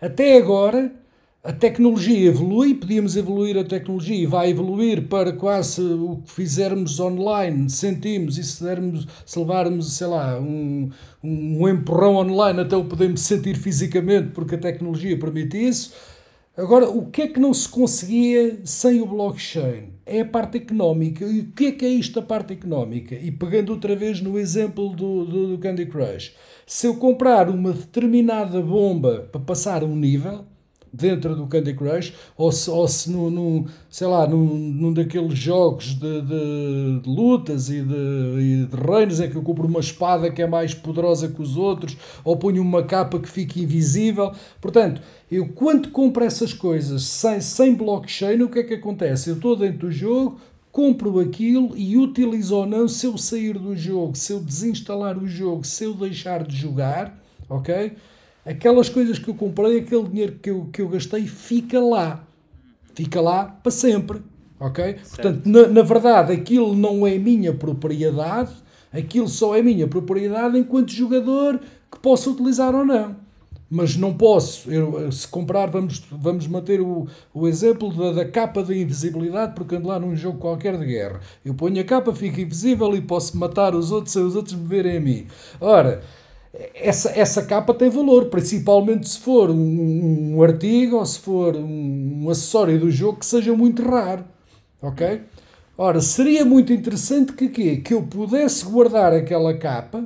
até 0.00 0.36
agora, 0.36 0.92
a 1.44 1.52
tecnologia 1.52 2.28
evolui, 2.28 2.74
podíamos 2.74 3.16
evoluir 3.16 3.58
a 3.58 3.64
tecnologia 3.64 4.16
e 4.16 4.24
vai 4.24 4.50
evoluir 4.50 5.08
para 5.08 5.30
quase 5.30 5.82
o 5.82 6.22
que 6.24 6.32
fizermos 6.32 6.98
online, 6.98 7.68
sentimos 7.68 8.38
e 8.38 8.44
se, 8.44 8.64
dermos, 8.64 9.06
se 9.26 9.38
levarmos, 9.38 9.92
sei 9.92 10.06
lá, 10.06 10.40
um, 10.40 10.90
um 11.22 11.68
empurrão 11.68 12.16
online 12.16 12.60
até 12.60 12.74
o 12.74 12.84
podemos 12.84 13.20
sentir 13.20 13.56
fisicamente 13.56 14.30
porque 14.32 14.54
a 14.54 14.58
tecnologia 14.58 15.18
permite 15.18 15.56
isso. 15.68 15.92
Agora, 16.56 16.88
o 16.88 17.10
que 17.10 17.22
é 17.22 17.26
que 17.28 17.40
não 17.40 17.52
se 17.52 17.68
conseguia 17.68 18.60
sem 18.64 19.02
o 19.02 19.06
blockchain? 19.06 19.94
É 20.06 20.20
a 20.20 20.24
parte 20.24 20.58
económica. 20.58 21.24
E 21.24 21.40
o 21.40 21.52
que 21.52 21.66
é 21.66 21.72
que 21.72 21.84
é 21.84 21.88
isto 21.88 22.20
a 22.20 22.22
parte 22.22 22.52
económica? 22.52 23.14
E 23.14 23.30
pegando 23.32 23.70
outra 23.70 23.96
vez 23.96 24.20
no 24.20 24.38
exemplo 24.38 24.90
do, 24.90 25.24
do, 25.24 25.48
do 25.48 25.58
Candy 25.58 25.86
Crush 25.86 26.32
se 26.66 26.86
eu 26.86 26.96
comprar 26.96 27.48
uma 27.50 27.72
determinada 27.72 28.60
bomba 28.60 29.28
para 29.30 29.40
passar 29.40 29.84
um 29.84 29.94
nível, 29.94 30.46
dentro 30.94 31.34
do 31.34 31.46
Candy 31.48 31.74
Crush, 31.74 32.14
ou 32.36 32.52
se, 32.52 32.70
ou 32.70 32.86
se 32.86 33.10
no, 33.10 33.28
no, 33.28 33.66
sei 33.90 34.06
lá, 34.06 34.26
num, 34.28 34.46
num 34.46 34.92
daqueles 34.92 35.36
jogos 35.36 35.94
de, 35.94 36.20
de, 36.22 37.00
de 37.00 37.08
lutas 37.08 37.68
e 37.68 37.82
de, 37.82 37.94
e 38.38 38.66
de, 38.66 38.76
reinos 38.76 39.18
em 39.18 39.28
que 39.28 39.36
eu 39.36 39.42
compro 39.42 39.66
uma 39.66 39.80
espada 39.80 40.30
que 40.30 40.40
é 40.40 40.46
mais 40.46 40.72
poderosa 40.72 41.28
que 41.28 41.42
os 41.42 41.56
outros, 41.56 41.96
ou 42.22 42.36
ponho 42.36 42.62
uma 42.62 42.84
capa 42.84 43.18
que 43.18 43.28
fica 43.28 43.58
invisível. 43.58 44.32
Portanto, 44.60 45.02
eu 45.30 45.48
quando 45.48 45.90
compro 45.90 46.22
essas 46.22 46.52
coisas 46.52 47.02
sem, 47.02 47.40
sem 47.40 47.74
blockchain, 47.74 48.40
o 48.42 48.48
que 48.48 48.60
é 48.60 48.62
que 48.62 48.74
acontece? 48.74 49.30
Eu 49.30 49.34
estou 49.34 49.56
dentro 49.56 49.88
do 49.88 49.90
jogo, 49.90 50.38
compro 50.70 51.18
aquilo 51.18 51.76
e 51.76 51.96
utilizo 51.96 52.56
ou 52.56 52.66
não 52.66 52.86
se 52.86 53.06
eu 53.06 53.18
sair 53.18 53.58
do 53.58 53.76
jogo, 53.76 54.16
se 54.16 54.32
eu 54.32 54.40
desinstalar 54.40 55.18
o 55.18 55.26
jogo, 55.26 55.64
se 55.64 55.84
eu 55.84 55.94
deixar 55.94 56.44
de 56.44 56.56
jogar, 56.56 57.20
ok? 57.48 57.92
Aquelas 58.44 58.88
coisas 58.88 59.18
que 59.18 59.28
eu 59.28 59.34
comprei, 59.34 59.78
aquele 59.78 60.04
dinheiro 60.04 60.38
que 60.40 60.50
eu, 60.50 60.68
que 60.72 60.82
eu 60.82 60.88
gastei, 60.88 61.26
fica 61.26 61.80
lá. 61.80 62.24
Fica 62.94 63.20
lá 63.20 63.44
para 63.44 63.72
sempre, 63.72 64.22
ok? 64.60 64.84
Certo. 64.84 65.08
Portanto, 65.16 65.46
na, 65.46 65.66
na 65.66 65.82
verdade, 65.82 66.32
aquilo 66.32 66.74
não 66.76 67.06
é 67.06 67.18
minha 67.18 67.52
propriedade, 67.52 68.52
aquilo 68.92 69.28
só 69.28 69.56
é 69.56 69.62
minha 69.62 69.88
propriedade 69.88 70.58
enquanto 70.58 70.92
jogador 70.92 71.58
que 71.90 71.98
posso 71.98 72.30
utilizar 72.30 72.74
ou 72.74 72.84
não 72.84 73.24
mas 73.74 73.96
não 73.96 74.14
posso. 74.14 74.70
Eu, 74.70 75.10
se 75.10 75.26
comprar, 75.26 75.66
vamos, 75.66 76.00
vamos 76.10 76.46
manter 76.46 76.80
o, 76.80 77.08
o 77.32 77.48
exemplo 77.48 77.92
da, 77.92 78.12
da 78.12 78.24
capa 78.24 78.62
da 78.62 78.72
invisibilidade, 78.72 79.54
porque 79.54 79.74
ando 79.74 79.88
lá 79.88 79.98
num 79.98 80.14
jogo 80.14 80.38
qualquer 80.38 80.78
de 80.78 80.86
guerra. 80.86 81.20
Eu 81.44 81.54
ponho 81.54 81.80
a 81.80 81.84
capa, 81.84 82.14
fico 82.14 82.40
invisível 82.40 82.94
e 82.94 83.00
posso 83.00 83.36
matar 83.36 83.74
os 83.74 83.90
outros 83.90 84.12
sem 84.12 84.22
os 84.22 84.36
outros 84.36 84.54
me 84.54 84.66
verem 84.66 84.96
a 84.96 85.00
mim. 85.00 85.26
Ora, 85.60 86.02
essa, 86.74 87.10
essa 87.10 87.42
capa 87.42 87.74
tem 87.74 87.90
valor, 87.90 88.26
principalmente 88.26 89.08
se 89.08 89.18
for 89.18 89.50
um, 89.50 90.36
um 90.36 90.42
artigo 90.42 90.96
ou 90.96 91.06
se 91.06 91.18
for 91.18 91.56
um, 91.56 92.24
um 92.24 92.30
acessório 92.30 92.78
do 92.78 92.90
jogo 92.90 93.18
que 93.18 93.26
seja 93.26 93.54
muito 93.54 93.82
raro. 93.82 94.24
Ok? 94.80 95.22
Ora, 95.76 96.00
seria 96.00 96.44
muito 96.44 96.72
interessante 96.72 97.32
que, 97.32 97.48
que, 97.48 97.76
que 97.78 97.94
eu 97.94 98.02
pudesse 98.02 98.64
guardar 98.64 99.12
aquela 99.12 99.54
capa 99.54 100.04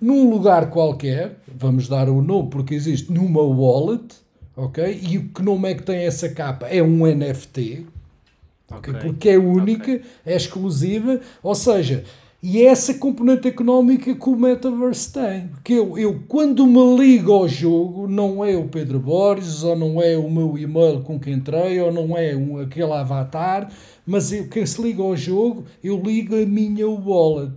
num 0.00 0.30
lugar 0.30 0.70
qualquer, 0.70 1.36
vamos 1.46 1.86
dar 1.86 2.08
o 2.08 2.22
nome 2.22 2.48
porque 2.48 2.74
existe 2.74 3.12
numa 3.12 3.42
wallet, 3.42 4.14
ok? 4.56 4.98
E 5.02 5.18
o 5.18 5.28
que 5.28 5.42
nome 5.42 5.70
é 5.70 5.74
que 5.74 5.82
tem 5.82 6.06
essa 6.06 6.30
capa? 6.30 6.66
É 6.68 6.82
um 6.82 7.06
NFT, 7.06 7.86
ok? 8.70 8.94
okay. 8.94 8.94
Porque 8.94 9.28
é 9.28 9.38
única, 9.38 9.92
okay. 9.92 10.02
é 10.24 10.34
exclusiva, 10.34 11.20
ou 11.42 11.54
seja, 11.54 12.04
e 12.42 12.62
é 12.62 12.66
essa 12.66 12.94
componente 12.94 13.46
económica 13.46 14.14
que 14.14 14.28
o 14.28 14.36
Metaverse 14.36 15.12
tem. 15.12 15.48
Porque 15.48 15.74
eu, 15.74 15.98
eu, 15.98 16.22
quando 16.26 16.66
me 16.66 16.96
ligo 16.96 17.32
ao 17.32 17.46
jogo, 17.46 18.08
não 18.08 18.44
é 18.44 18.56
o 18.56 18.68
Pedro 18.68 18.98
Borges, 18.98 19.62
ou 19.62 19.76
não 19.76 20.00
é 20.00 20.16
o 20.16 20.30
meu 20.30 20.56
e-mail 20.56 21.02
com 21.02 21.20
quem 21.20 21.34
entrei, 21.34 21.78
ou 21.80 21.92
não 21.92 22.16
é 22.16 22.34
um, 22.34 22.58
aquele 22.58 22.92
avatar, 22.92 23.70
mas 24.06 24.32
eu, 24.32 24.48
quem 24.48 24.64
se 24.64 24.80
liga 24.80 25.02
ao 25.02 25.16
jogo, 25.16 25.64
eu 25.84 26.00
ligo 26.00 26.34
a 26.34 26.46
minha 26.46 26.88
wallet 26.88 27.54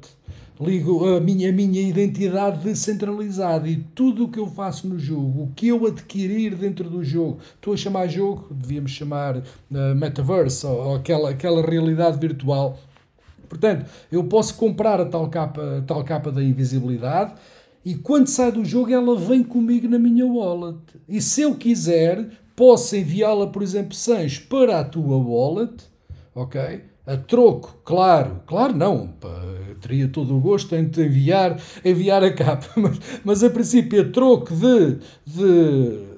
ligo 0.60 1.06
a 1.06 1.20
minha, 1.20 1.50
a 1.50 1.52
minha 1.52 1.82
identidade 1.82 2.64
descentralizada 2.64 3.68
e 3.68 3.78
tudo 3.96 4.26
o 4.26 4.30
que 4.30 4.40
eu 4.40 4.48
faço 4.48 4.88
no 4.88 4.98
jogo, 4.98 5.44
o 5.44 5.52
que 5.56 5.68
eu 5.68 5.86
adquirir 5.86 6.56
dentro 6.56 6.90
do 6.90 7.04
jogo, 7.04 7.40
estou 7.56 7.74
a 7.74 7.78
chamar 7.78 8.08
jogo, 8.08 8.48
devíamos 8.52 8.92
chamar 8.92 9.38
uh, 9.38 9.96
metaverse 9.96 10.66
ou, 10.66 10.90
ou, 10.90 10.96
aquela, 10.96 11.32
aquela 11.32 11.62
realidade 11.62 12.20
virtual. 12.20 12.80
Portanto, 13.54 13.86
eu 14.12 14.24
posso 14.24 14.56
comprar 14.56 15.00
a 15.00 15.06
tal 15.06 15.30
capa, 15.30 15.78
a 15.78 15.82
tal 15.84 16.04
capa 16.04 16.32
da 16.32 16.44
invisibilidade 16.44 17.34
e 17.86 17.94
quando 17.94 18.28
sai 18.28 18.52
do 18.52 18.66
jogo 18.66 18.92
ela 18.92 19.16
vem 19.16 19.44
comigo 19.44 19.88
na 19.88 20.00
minha 20.00 20.26
wallet. 20.26 20.80
E 21.08 21.22
se 21.22 21.42
eu 21.42 21.54
quiser, 21.54 22.30
posso 22.56 22.96
enviá-la, 22.96 23.46
por 23.46 23.62
exemplo, 23.62 23.94
sans 23.94 24.40
para 24.40 24.80
a 24.80 24.84
tua 24.84 25.18
wallet, 25.18 25.84
ok? 26.34 26.82
A 27.06 27.16
troco, 27.16 27.78
claro, 27.86 28.42
claro 28.48 28.76
não, 28.76 29.14
teria 29.82 30.08
todo 30.08 30.36
o 30.36 30.40
gosto 30.40 30.74
em 30.76 30.88
te 30.88 31.02
enviar, 31.02 31.62
enviar 31.86 32.24
a 32.24 32.34
capa, 32.34 32.68
mas, 32.76 33.00
mas 33.24 33.44
a 33.44 33.52
princípio 33.52 34.02
a 34.02 34.06
troco 34.06 34.52
de, 34.56 34.98
de 35.28 36.13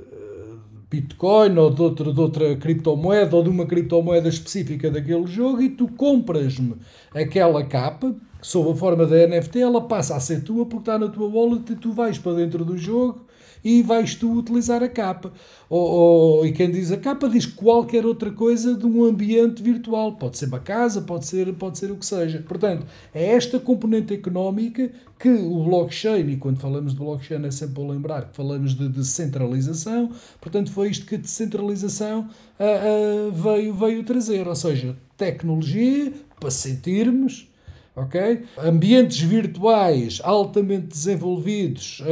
Bitcoin 0.89 1.57
ou 1.57 1.69
de 1.71 1.81
outra, 1.81 2.13
de 2.13 2.19
outra 2.19 2.55
criptomoeda 2.55 3.35
ou 3.35 3.43
de 3.43 3.49
uma 3.49 3.65
criptomoeda 3.65 4.29
específica 4.29 4.91
daquele 4.91 5.25
jogo 5.25 5.61
e 5.61 5.69
tu 5.69 5.87
compras-me 5.87 6.75
aquela 7.13 7.63
capa, 7.65 8.15
sob 8.41 8.71
a 8.71 8.75
forma 8.75 9.05
da 9.05 9.27
NFT, 9.27 9.59
ela 9.59 9.81
passa 9.81 10.15
a 10.15 10.19
ser 10.19 10.43
tua 10.43 10.65
porque 10.65 10.89
está 10.89 10.99
na 10.99 11.07
tua 11.07 11.27
wallet 11.27 11.71
e 11.71 11.75
tu 11.75 11.91
vais 11.91 12.17
para 12.17 12.33
dentro 12.33 12.63
do 12.63 12.77
jogo 12.77 13.24
e 13.65 13.81
vais 13.81 14.13
tu 14.13 14.31
utilizar 14.31 14.83
a 14.83 14.87
capa. 14.87 15.33
Ou, 15.67 15.81
ou, 15.81 16.45
e 16.45 16.51
quem 16.51 16.69
diz 16.69 16.91
a 16.91 16.97
capa 16.97 17.27
diz 17.27 17.47
qualquer 17.47 18.05
outra 18.05 18.29
coisa 18.29 18.75
de 18.75 18.85
um 18.85 19.03
ambiente 19.03 19.63
virtual. 19.63 20.13
Pode 20.13 20.37
ser 20.37 20.45
uma 20.45 20.59
casa, 20.59 21.01
pode 21.01 21.25
ser, 21.25 21.51
pode 21.55 21.79
ser 21.79 21.91
o 21.91 21.95
que 21.95 22.05
seja. 22.05 22.45
Portanto, 22.47 22.85
é 23.11 23.25
esta 23.25 23.59
componente 23.59 24.13
económica 24.13 24.91
que 25.17 25.29
o 25.29 25.63
blockchain, 25.63 26.29
e 26.29 26.37
quando 26.37 26.59
falamos 26.59 26.93
de 26.93 26.99
blockchain 26.99 27.43
é 27.43 27.49
sempre 27.49 27.75
para 27.75 27.91
lembrar 27.91 28.25
que 28.29 28.35
falamos 28.35 28.75
de 28.75 28.87
descentralização, 28.87 30.11
portanto 30.39 30.71
foi 30.71 30.89
isto 30.89 31.05
que 31.07 31.15
a 31.15 31.17
descentralização 31.17 32.29
uh, 32.59 33.29
uh, 33.29 33.31
veio, 33.31 33.73
veio 33.73 34.03
trazer. 34.03 34.47
Ou 34.47 34.55
seja, 34.55 34.95
tecnologia 35.17 36.13
para 36.39 36.51
sentirmos 36.51 37.47
ok? 37.95 38.43
Ambientes 38.57 39.19
virtuais 39.21 40.19
altamente 40.23 40.87
desenvolvidos, 40.87 42.01
uh, 42.01 42.03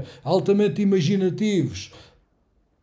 uh, 0.00 0.02
altamente 0.22 0.82
imaginativos 0.82 1.90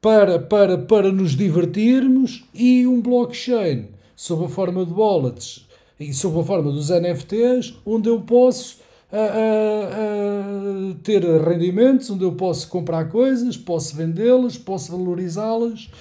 para, 0.02 0.40
para, 0.40 0.78
para 0.78 1.12
nos 1.12 1.36
divertirmos 1.36 2.44
e 2.54 2.88
um 2.88 3.00
blockchain 3.00 3.90
sob 4.16 4.46
a 4.46 4.50
forma 4.50 4.86
de 4.86 4.92
wallets 4.92 5.68
e 6.00 6.12
sob 6.14 6.40
a 6.40 6.44
forma 6.44 6.72
dos 6.72 6.90
NFTs, 6.90 7.76
onde 7.86 8.10
eu 8.10 8.20
posso 8.22 8.80
uh, 9.12 10.96
ter 11.04 11.24
rendimentos, 11.24 12.10
onde 12.10 12.24
eu 12.24 12.32
posso 12.32 12.68
comprar 12.70 13.08
coisas, 13.10 13.56
posso 13.56 13.96
vendê-las, 13.96 14.58
posso 14.58 14.92
valorizá-las, 14.92 15.92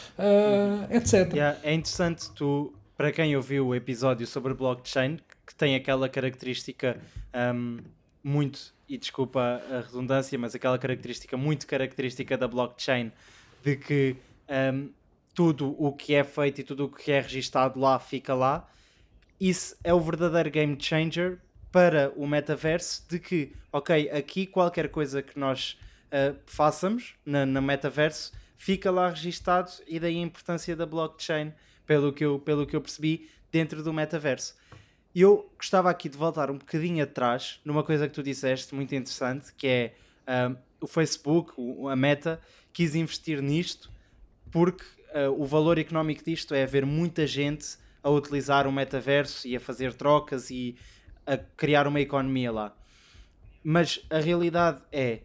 etc. 0.90 1.34
Yeah, 1.34 1.58
é 1.62 1.74
interessante 1.74 2.30
tu, 2.34 2.72
para 2.96 3.12
quem 3.12 3.36
ouviu 3.36 3.66
o 3.66 3.74
episódio 3.74 4.26
sobre 4.26 4.54
blockchain, 4.54 5.18
que 5.50 5.54
tem 5.56 5.74
aquela 5.74 6.08
característica 6.08 6.96
um, 7.34 7.78
muito, 8.22 8.72
e 8.88 8.96
desculpa 8.96 9.60
a 9.68 9.80
redundância, 9.80 10.38
mas 10.38 10.54
aquela 10.54 10.78
característica 10.78 11.36
muito 11.36 11.66
característica 11.66 12.38
da 12.38 12.46
blockchain 12.46 13.10
de 13.60 13.76
que 13.76 14.16
um, 14.72 14.90
tudo 15.34 15.74
o 15.76 15.92
que 15.92 16.14
é 16.14 16.22
feito 16.22 16.60
e 16.60 16.64
tudo 16.64 16.84
o 16.84 16.88
que 16.88 17.10
é 17.10 17.20
registado 17.20 17.80
lá 17.80 17.98
fica 17.98 18.32
lá. 18.32 18.70
Isso 19.40 19.76
é 19.82 19.92
o 19.92 19.98
verdadeiro 19.98 20.52
game 20.52 20.76
changer 20.80 21.40
para 21.72 22.12
o 22.14 22.28
metaverso 22.28 23.04
de 23.08 23.18
que, 23.18 23.52
ok, 23.72 24.08
aqui 24.10 24.46
qualquer 24.46 24.88
coisa 24.88 25.20
que 25.20 25.36
nós 25.36 25.76
uh, 26.12 26.38
façamos 26.46 27.16
na, 27.26 27.44
na 27.44 27.60
metaverso 27.60 28.32
fica 28.56 28.88
lá 28.88 29.08
registado 29.08 29.72
e 29.88 29.98
daí 29.98 30.16
a 30.16 30.22
importância 30.22 30.76
da 30.76 30.86
blockchain, 30.86 31.52
pelo 31.84 32.12
que 32.12 32.24
eu, 32.24 32.38
pelo 32.38 32.64
que 32.64 32.76
eu 32.76 32.80
percebi, 32.80 33.28
dentro 33.50 33.82
do 33.82 33.92
metaverso. 33.92 34.54
Eu 35.14 35.50
gostava 35.56 35.90
aqui 35.90 36.08
de 36.08 36.16
voltar 36.16 36.50
um 36.50 36.58
bocadinho 36.58 37.02
atrás 37.02 37.60
numa 37.64 37.82
coisa 37.82 38.06
que 38.06 38.14
tu 38.14 38.22
disseste 38.22 38.74
muito 38.74 38.94
interessante, 38.94 39.52
que 39.54 39.66
é 39.66 39.94
um, 40.48 40.56
o 40.80 40.86
Facebook, 40.86 41.52
a 41.90 41.96
Meta, 41.96 42.40
quis 42.72 42.94
investir 42.94 43.42
nisto 43.42 43.90
porque 44.50 44.84
uh, 45.14 45.30
o 45.36 45.44
valor 45.44 45.78
económico 45.78 46.24
disto 46.24 46.54
é 46.54 46.62
haver 46.62 46.86
muita 46.86 47.26
gente 47.26 47.76
a 48.02 48.10
utilizar 48.10 48.66
o 48.66 48.72
metaverso 48.72 49.46
e 49.46 49.56
a 49.56 49.60
fazer 49.60 49.92
trocas 49.94 50.50
e 50.50 50.76
a 51.26 51.36
criar 51.36 51.86
uma 51.86 52.00
economia 52.00 52.50
lá. 52.50 52.74
Mas 53.62 54.00
a 54.08 54.18
realidade 54.18 54.80
é 54.90 55.20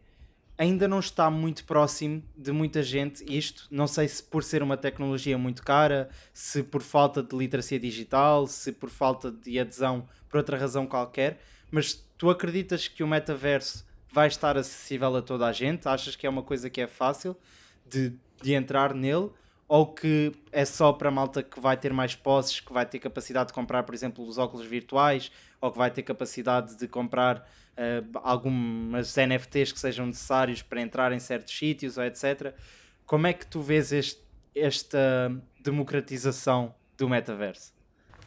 ainda 0.58 0.88
não 0.88 1.00
está 1.00 1.30
muito 1.30 1.66
próximo 1.66 2.24
de 2.36 2.52
muita 2.52 2.82
gente 2.82 3.24
isto. 3.28 3.68
Não 3.70 3.88
sei 3.88 4.08
se 4.08 4.24
por 4.24 4.44
ser 4.44 4.64
uma 4.64 4.78
tecnologia 4.78 5.38
muito 5.38 5.64
cara, 5.64 6.10
se 6.34 6.64
por 6.64 6.82
falta 6.82 7.22
de 7.22 7.36
literacia 7.36 7.80
digital, 7.80 8.48
se 8.48 8.72
por 8.72 8.90
falta 8.90 9.32
de 9.32 9.60
adesão 9.60 10.08
por 10.30 10.38
outra 10.38 10.58
razão 10.58 10.86
qualquer, 10.86 11.40
mas 11.72 11.94
tu 12.18 12.30
acreditas 12.30 12.88
que 12.88 13.04
o 13.04 13.08
metaverso 13.08 13.86
vai 14.12 14.28
estar 14.28 14.58
acessível 14.58 15.16
a 15.16 15.22
toda 15.22 15.46
a 15.46 15.52
gente? 15.52 15.88
Achas 15.88 16.16
que 16.16 16.26
é 16.26 16.30
uma 16.30 16.44
coisa 16.44 16.70
que 16.70 16.82
é 16.82 16.88
fácil 16.88 17.36
de, 17.86 18.14
de 18.42 18.54
entrar 18.54 18.94
nele? 18.94 19.30
Ou 19.68 19.88
que 19.88 20.32
é 20.52 20.64
só 20.64 20.94
para 20.94 21.10
a 21.10 21.12
malta 21.12 21.42
que 21.42 21.60
vai 21.60 21.76
ter 21.76 21.92
mais 21.92 22.16
posses, 22.16 22.60
que 22.60 22.72
vai 22.72 22.86
ter 22.86 23.00
capacidade 23.00 23.48
de 23.48 23.54
comprar, 23.54 23.84
por 23.84 23.96
exemplo, 23.96 24.26
os 24.26 24.38
óculos 24.38 24.66
virtuais, 24.66 25.32
ou 25.60 25.72
que 25.72 25.78
vai 25.78 25.90
ter 25.90 26.04
capacidade 26.04 26.78
de 26.78 26.88
comprar 26.88 27.50
uh, 27.78 28.20
algumas 28.24 29.16
NFTs 29.16 29.72
que 29.72 29.80
sejam 29.80 30.06
necessários 30.06 30.62
para 30.62 30.82
entrar 30.82 31.12
em 31.12 31.20
certos 31.20 31.58
sítios, 31.58 31.98
etc. 31.98 32.54
Como 33.06 33.28
é 33.28 33.34
que 33.34 33.46
tu 33.46 33.62
vês 33.62 33.92
este, 33.92 34.22
esta 34.56 35.32
democratização 35.64 36.74
do 36.98 37.10
metaverso? 37.10 37.76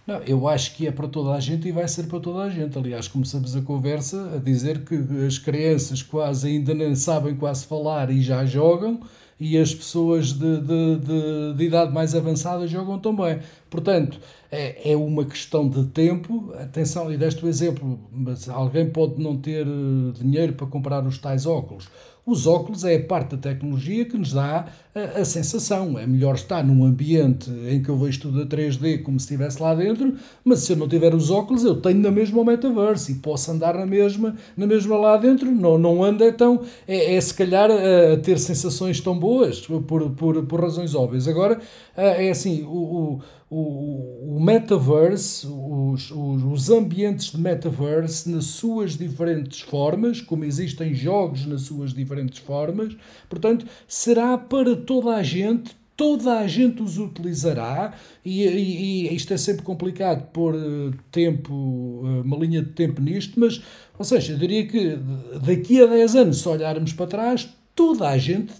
Não, 0.09 0.23
eu 0.23 0.49
acho 0.49 0.75
que 0.75 0.87
é 0.87 0.91
para 0.91 1.07
toda 1.07 1.35
a 1.35 1.41
gente 1.41 1.69
e 1.69 1.73
vai 1.73 1.87
ser 1.87 2.05
para 2.05 2.19
toda 2.19 2.43
a 2.43 2.49
gente. 2.49 2.79
Aliás, 2.79 3.07
começamos 3.07 3.55
a 3.55 3.61
conversa 3.61 4.37
a 4.37 4.39
dizer 4.39 4.83
que 4.83 4.95
as 5.27 5.37
crianças 5.37 6.03
quase 6.03 6.49
ainda 6.49 6.73
nem 6.73 6.95
sabem 6.95 7.37
quase 7.37 7.67
falar 7.67 8.11
e 8.11 8.23
já 8.23 8.47
jogam, 8.47 9.03
e 9.39 9.59
as 9.59 9.75
pessoas 9.75 10.33
de, 10.33 10.61
de, 10.63 10.97
de, 10.97 11.55
de 11.57 11.65
idade 11.65 11.93
mais 11.93 12.15
avançada 12.15 12.67
jogam 12.67 12.99
também. 12.99 13.39
Portanto, 13.71 14.19
é, 14.51 14.93
é 14.93 14.97
uma 14.97 15.25
questão 15.25 15.69
de 15.69 15.85
tempo. 15.87 16.53
Atenção, 16.59 17.13
e 17.13 17.17
deste 17.17 17.45
o 17.45 17.49
exemplo, 17.49 17.99
mas 18.11 18.49
alguém 18.49 18.89
pode 18.89 19.23
não 19.23 19.37
ter 19.37 19.67
eh, 19.67 20.13
dinheiro 20.15 20.55
para 20.55 20.67
comprar 20.67 21.07
os 21.07 21.19
tais 21.19 21.47
óculos. 21.47 21.89
Os 22.29 22.47
óculos 22.47 22.85
é 22.85 22.95
a 22.95 23.03
parte 23.03 23.37
da 23.37 23.39
tecnologia 23.39 24.05
que 24.05 24.19
nos 24.19 24.35
dá 24.35 24.67
a, 24.95 25.21
a, 25.21 25.25
sensação. 25.25 25.99
É 25.99 26.07
melhor 26.07 26.35
estar 26.35 26.63
num 26.63 26.85
ambiente 26.85 27.51
em 27.67 27.83
que 27.83 27.89
eu 27.89 27.97
vejo 27.97 28.21
tudo 28.21 28.43
a 28.43 28.47
3D 28.47 29.03
como 29.03 29.19
se 29.19 29.25
estivesse 29.25 29.63
lá 29.63 29.75
dentro, 29.75 30.15
mas 30.45 30.59
se 30.59 30.73
eu 30.73 30.77
não 30.77 30.87
tiver 30.87 31.15
os 31.15 31.31
óculos, 31.31 31.65
eu 31.65 31.81
tenho 31.81 32.01
na 32.01 32.11
mesma 32.11 32.43
o 32.43 32.45
metaverse 32.45 33.13
e 33.13 33.15
posso 33.15 33.51
andar 33.51 33.75
na 33.75 33.87
mesma, 33.87 34.37
na 34.55 34.67
mesma 34.67 34.99
lá 34.99 35.17
dentro. 35.17 35.51
Não, 35.51 35.79
não 35.79 36.05
anda 36.05 36.27
então, 36.27 36.61
é, 36.87 37.15
é 37.15 37.21
se 37.21 37.33
calhar 37.33 37.71
a, 37.71 38.13
a, 38.13 38.17
ter 38.19 38.39
sensações 38.39 39.01
tão 39.01 39.19
boas 39.19 39.61
por, 39.61 40.11
por, 40.11 40.43
por 40.43 40.61
razões 40.61 40.95
óbvias. 40.95 41.27
Agora, 41.27 41.59
é 41.97 42.29
assim, 42.29 42.63
o, 42.63 42.69
o, 42.69 43.21
o 43.51 44.39
metaverse, 44.41 45.47
os, 45.47 46.11
os, 46.11 46.43
os 46.45 46.71
ambientes 46.71 47.33
de 47.33 47.41
metaverse 47.41 48.31
nas 48.31 48.45
suas 48.45 48.97
diferentes 48.97 49.61
formas, 49.61 50.21
como 50.21 50.45
existem 50.45 50.95
jogos 50.95 51.47
nas 51.47 51.63
suas 51.63 51.95
diferentes 51.95 52.39
formas, 52.39 52.95
portanto, 53.29 53.67
será 53.87 54.37
para 54.37 54.77
toda 54.77 55.17
a 55.17 55.23
gente, 55.23 55.75
toda 55.97 56.39
a 56.39 56.47
gente 56.47 56.83
os 56.83 56.99
utilizará. 56.99 57.95
E, 58.25 58.45
e, 58.45 59.09
e, 59.09 59.15
isto 59.15 59.33
é 59.33 59.37
sempre 59.37 59.63
complicado 59.63 60.31
pôr 60.31 60.55
eh, 60.55 60.97
tempo, 61.11 62.03
eh, 62.05 62.21
uma 62.25 62.37
linha 62.37 62.63
de 62.63 62.71
tempo 62.71 63.01
nisto, 63.01 63.41
mas, 63.41 63.63
ou 63.99 64.05
seja, 64.05 64.35
eu 64.35 64.39
diria 64.39 64.67
que 64.67 64.99
daqui 65.43 65.83
a 65.83 65.87
10 65.87 66.17
anos, 66.17 66.41
se 66.41 66.49
olharmos 66.49 66.93
para 66.93 67.07
trás, 67.07 67.49
toda 67.75 68.09
a 68.09 68.19
gente 68.19 68.53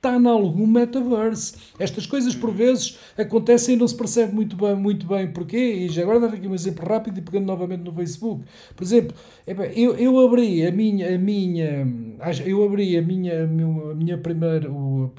está 0.00 0.16
em 0.16 0.26
algum 0.26 0.66
metaverse. 0.66 1.54
Estas 1.78 2.06
coisas 2.06 2.34
por 2.34 2.50
vezes 2.50 2.98
acontecem 3.18 3.74
e 3.74 3.78
não 3.78 3.86
se 3.86 3.94
percebe 3.94 4.34
muito 4.34 4.56
bem, 4.56 4.74
muito 4.74 5.06
bem 5.06 5.30
porquê. 5.30 5.58
E 5.58 5.88
já 5.90 6.02
agora 6.02 6.20
dar 6.20 6.28
aqui 6.28 6.48
um 6.48 6.54
exemplo 6.54 6.88
rápido 6.88 7.18
e 7.18 7.20
pegando 7.20 7.44
novamente 7.44 7.82
no 7.82 7.92
Facebook. 7.92 8.42
Por 8.74 8.82
exemplo, 8.82 9.14
eu, 9.46 9.94
eu 9.96 10.18
abri 10.18 10.66
a 10.66 10.72
minha, 10.72 11.14
a 11.14 11.18
minha, 11.18 11.86
eu 12.46 12.64
abri 12.64 12.96
a 12.96 13.02
minha, 13.02 13.44
a 13.44 13.46
minha 13.46 14.16
primeira, 14.16 14.70
o, 14.70 15.12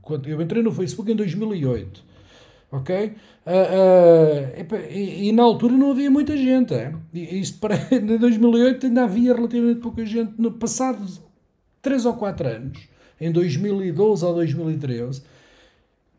quando 0.00 0.26
eu 0.26 0.40
entrei 0.40 0.62
no 0.62 0.72
Facebook 0.72 1.12
em 1.12 1.16
2008, 1.16 2.02
ok? 2.72 3.12
Uh, 3.46 3.50
uh, 3.50 4.76
e, 4.90 5.28
e, 5.28 5.32
na 5.32 5.42
altura 5.42 5.74
não 5.74 5.90
havia 5.90 6.10
muita 6.10 6.34
gente. 6.34 6.72
É? 6.72 6.94
Isto 7.12 7.58
para, 7.58 7.76
em 7.92 8.16
2008 8.18 8.86
ainda 8.86 9.04
havia 9.04 9.34
relativamente 9.34 9.80
pouca 9.80 10.04
gente. 10.06 10.32
No 10.38 10.52
passado 10.52 11.06
3 11.82 12.06
ou 12.06 12.14
4 12.14 12.48
anos, 12.48 12.93
em 13.26 13.32
2012 13.32 14.24
ou 14.24 14.34
2013. 14.34 15.22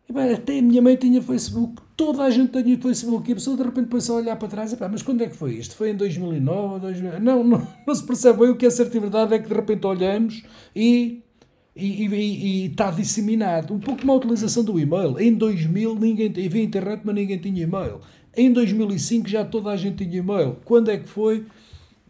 E, 0.07 0.13
bem, 0.13 0.33
até 0.33 0.59
a 0.59 0.61
minha 0.61 0.81
mãe 0.81 0.95
tinha 0.95 1.21
Facebook, 1.21 1.81
toda 1.97 2.23
a 2.23 2.29
gente 2.29 2.51
tinha 2.51 2.77
Facebook, 2.77 3.29
e 3.29 3.31
a 3.31 3.35
pessoa 3.35 3.57
de 3.57 3.63
repente 3.63 3.85
depois 3.85 4.09
a 4.09 4.13
olhar 4.13 4.35
para 4.35 4.47
trás 4.47 4.71
e 4.71 4.77
mas 4.89 5.01
quando 5.01 5.21
é 5.21 5.27
que 5.27 5.35
foi 5.35 5.53
isto? 5.53 5.75
Foi 5.75 5.89
em 5.89 5.95
2009 5.95 6.79
2000? 6.79 7.19
Não, 7.19 7.43
não, 7.43 7.67
não 7.87 7.95
se 7.95 8.03
percebe 8.03 8.39
bem 8.39 8.49
o 8.49 8.55
que 8.55 8.65
é 8.65 8.69
certa 8.69 8.99
verdade, 8.99 9.33
é 9.33 9.39
que 9.39 9.47
de 9.47 9.53
repente 9.53 9.85
olhamos 9.85 10.43
e 10.75 11.21
e, 11.75 12.05
e, 12.05 12.13
e, 12.13 12.65
está 12.67 12.89
disseminado. 12.89 13.73
Um 13.73 13.79
pouco 13.79 13.99
como 13.99 14.13
a 14.13 14.15
utilização 14.15 14.63
do 14.63 14.79
e-mail. 14.79 15.19
Em 15.19 15.33
2000 15.33 15.95
ninguém 15.95 16.27
havia 16.27 16.63
internet, 16.63 17.01
mas 17.03 17.15
ninguém 17.15 17.37
tinha 17.37 17.63
e-mail. 17.63 17.99
Em 18.35 18.51
2005 18.51 19.27
já 19.27 19.43
toda 19.43 19.71
a 19.71 19.75
gente 19.75 20.05
tinha 20.05 20.19
e-mail. 20.19 20.57
Quando 20.63 20.89
é 20.89 20.97
que 20.97 21.07
foi? 21.07 21.45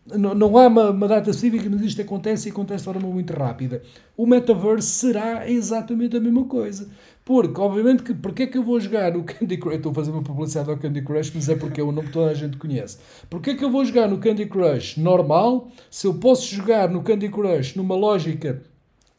Não, 0.05 0.35
não 0.35 0.57
há 0.57 0.67
uma, 0.67 0.91
uma, 0.91 1.07
data 1.07 1.33
cívica, 1.33 1.67
mas 1.67 1.81
isto 1.81 1.99
acontece 1.99 2.47
e 2.47 2.51
acontece 2.51 2.85
de 2.85 2.93
forma 2.93 3.09
muito 3.09 3.33
rápida. 3.33 3.81
O 4.15 4.27
metaverse 4.27 4.87
será 4.87 5.49
exatamente 5.49 6.15
a 6.15 6.19
mesma 6.19 6.45
coisa. 6.45 6.87
Porque, 7.23 7.59
obviamente, 7.59 8.03
que, 8.03 8.13
porque 8.13 8.43
é 8.43 8.47
que 8.47 8.55
eu 8.55 8.63
vou 8.63 8.79
jogar 8.79 9.11
no 9.13 9.23
Candy 9.23 9.57
Crush? 9.57 9.77
Estou 9.77 9.91
a 9.91 9.95
fazer 9.95 10.11
uma 10.11 10.21
publicidade 10.21 10.69
ao 10.69 10.77
Candy 10.77 11.01
Crush, 11.01 11.31
mas 11.33 11.49
é 11.49 11.55
porque 11.55 11.81
é 11.81 11.83
o 11.83 11.91
nome 11.91 12.07
que 12.07 12.13
toda 12.13 12.29
a 12.29 12.35
gente 12.35 12.55
conhece. 12.55 12.99
Porque 13.27 13.49
é 13.49 13.55
que 13.55 13.65
eu 13.65 13.71
vou 13.71 13.83
jogar 13.83 14.07
no 14.07 14.19
Candy 14.19 14.45
Crush 14.45 14.97
normal 14.97 15.71
se 15.89 16.05
eu 16.05 16.13
posso 16.13 16.53
jogar 16.53 16.87
no 16.87 17.01
Candy 17.01 17.29
Crush 17.29 17.75
numa 17.75 17.95
lógica 17.95 18.61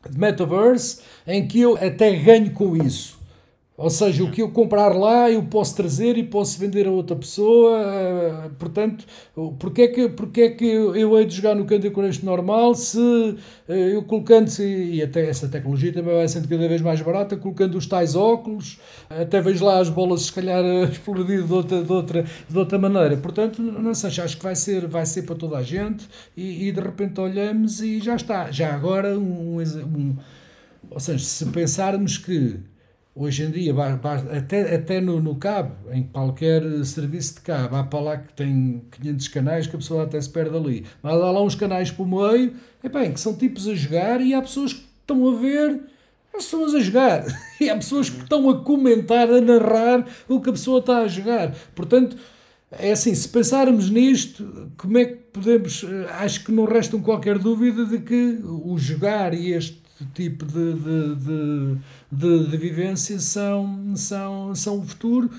de 0.08 0.16
metaverse 0.16 1.00
em 1.26 1.48
que 1.48 1.60
eu 1.60 1.76
até 1.76 2.14
ganho 2.14 2.52
com 2.52 2.76
isso? 2.76 3.18
Ou 3.76 3.90
seja, 3.90 4.24
o 4.24 4.30
que 4.30 4.40
eu 4.40 4.50
comprar 4.50 4.96
lá 4.96 5.30
eu 5.30 5.42
posso 5.42 5.76
trazer 5.76 6.16
e 6.16 6.22
posso 6.24 6.58
vender 6.58 6.86
a 6.86 6.90
outra 6.90 7.14
pessoa. 7.14 7.78
Eh, 7.78 8.50
portanto, 8.58 9.04
porque 9.58 9.82
é 9.82 9.88
que, 9.88 10.08
porque 10.08 10.40
é 10.42 10.50
que 10.50 10.64
eu 10.64 11.18
hei 11.18 11.26
de 11.26 11.36
jogar 11.36 11.54
no 11.54 11.66
Candy 11.66 11.90
Crush 11.90 12.22
normal 12.22 12.74
se 12.74 13.36
eh, 13.68 13.94
eu 13.94 14.02
colocando, 14.04 14.48
e 14.62 15.02
até 15.02 15.28
essa 15.28 15.46
tecnologia 15.46 15.92
também 15.92 16.14
vai 16.14 16.26
sendo 16.26 16.48
cada 16.48 16.66
vez 16.66 16.80
mais 16.80 17.02
barata, 17.02 17.36
colocando 17.36 17.76
os 17.76 17.86
tais 17.86 18.14
óculos, 18.16 18.80
até 19.10 19.42
vejo 19.42 19.62
lá 19.64 19.78
as 19.78 19.90
bolas 19.90 20.22
se 20.22 20.32
calhar 20.32 20.64
explodido 20.90 21.46
de 21.46 21.52
outra, 21.52 21.82
de 21.82 21.92
outra, 21.92 22.24
de 22.48 22.58
outra 22.58 22.78
maneira. 22.78 23.16
Portanto, 23.18 23.60
não 23.60 23.94
sei, 23.94 24.08
acho 24.08 24.38
que 24.38 24.42
vai 24.42 24.56
ser, 24.56 24.86
vai 24.86 25.04
ser 25.04 25.22
para 25.22 25.34
toda 25.36 25.58
a 25.58 25.62
gente 25.62 26.08
e, 26.34 26.68
e 26.68 26.72
de 26.72 26.80
repente 26.80 27.20
olhamos 27.20 27.82
e 27.82 28.00
já 28.00 28.16
está. 28.16 28.50
Já 28.50 28.74
agora, 28.74 29.18
um, 29.18 29.60
um 29.60 30.16
ou 30.90 31.00
seja, 31.00 31.24
se 31.24 31.44
pensarmos 31.46 32.16
que 32.16 32.60
Hoje 33.18 33.44
em 33.44 33.50
dia, 33.50 33.74
até, 34.30 34.74
até 34.74 35.00
no, 35.00 35.18
no 35.22 35.36
cabo, 35.36 35.74
em 35.90 36.02
qualquer 36.02 36.62
serviço 36.84 37.36
de 37.36 37.40
cabo, 37.40 37.74
há 37.74 37.82
para 37.82 37.98
lá 37.98 38.16
que 38.18 38.30
tem 38.34 38.82
500 38.90 39.28
canais 39.28 39.66
que 39.66 39.74
a 39.74 39.78
pessoa 39.78 40.02
até 40.02 40.20
se 40.20 40.28
perde 40.28 40.54
ali. 40.54 40.84
Mas 41.02 41.14
há 41.14 41.30
lá 41.30 41.42
uns 41.42 41.54
canais 41.54 41.90
por 41.90 42.06
meio, 42.06 42.52
é 42.82 42.90
bem, 42.90 43.10
que 43.10 43.18
são 43.18 43.34
tipos 43.34 43.66
a 43.68 43.74
jogar 43.74 44.20
e 44.20 44.34
há 44.34 44.42
pessoas 44.42 44.74
que 44.74 44.84
estão 45.00 45.26
a 45.30 45.34
ver 45.34 45.80
as 46.34 46.44
pessoas 46.44 46.74
a 46.74 46.80
jogar. 46.80 47.24
E 47.58 47.70
há 47.70 47.76
pessoas 47.76 48.10
que 48.10 48.22
estão 48.22 48.50
a 48.50 48.62
comentar, 48.62 49.30
a 49.30 49.40
narrar 49.40 50.06
o 50.28 50.38
que 50.38 50.50
a 50.50 50.52
pessoa 50.52 50.80
está 50.80 50.98
a 50.98 51.08
jogar. 51.08 51.54
Portanto, 51.74 52.18
é 52.70 52.92
assim, 52.92 53.14
se 53.14 53.26
pensarmos 53.30 53.88
nisto, 53.88 54.70
como 54.76 54.98
é 54.98 55.06
que 55.06 55.14
podemos. 55.32 55.82
Eh, 55.84 56.06
acho 56.18 56.44
que 56.44 56.52
não 56.52 56.66
restam 56.66 57.00
qualquer 57.00 57.38
dúvida 57.38 57.86
de 57.86 57.98
que 57.98 58.40
o 58.44 58.76
jogar 58.76 59.32
e 59.32 59.52
este 59.52 59.85
tipo 60.14 60.44
de, 60.44 60.74
de, 60.74 61.14
de 61.16 61.78
de, 62.10 62.46
de 62.46 62.56
vivência 62.56 63.18
são, 63.18 63.94
são, 63.96 64.54
são 64.54 64.78
o 64.78 64.82
futuro. 64.82 65.30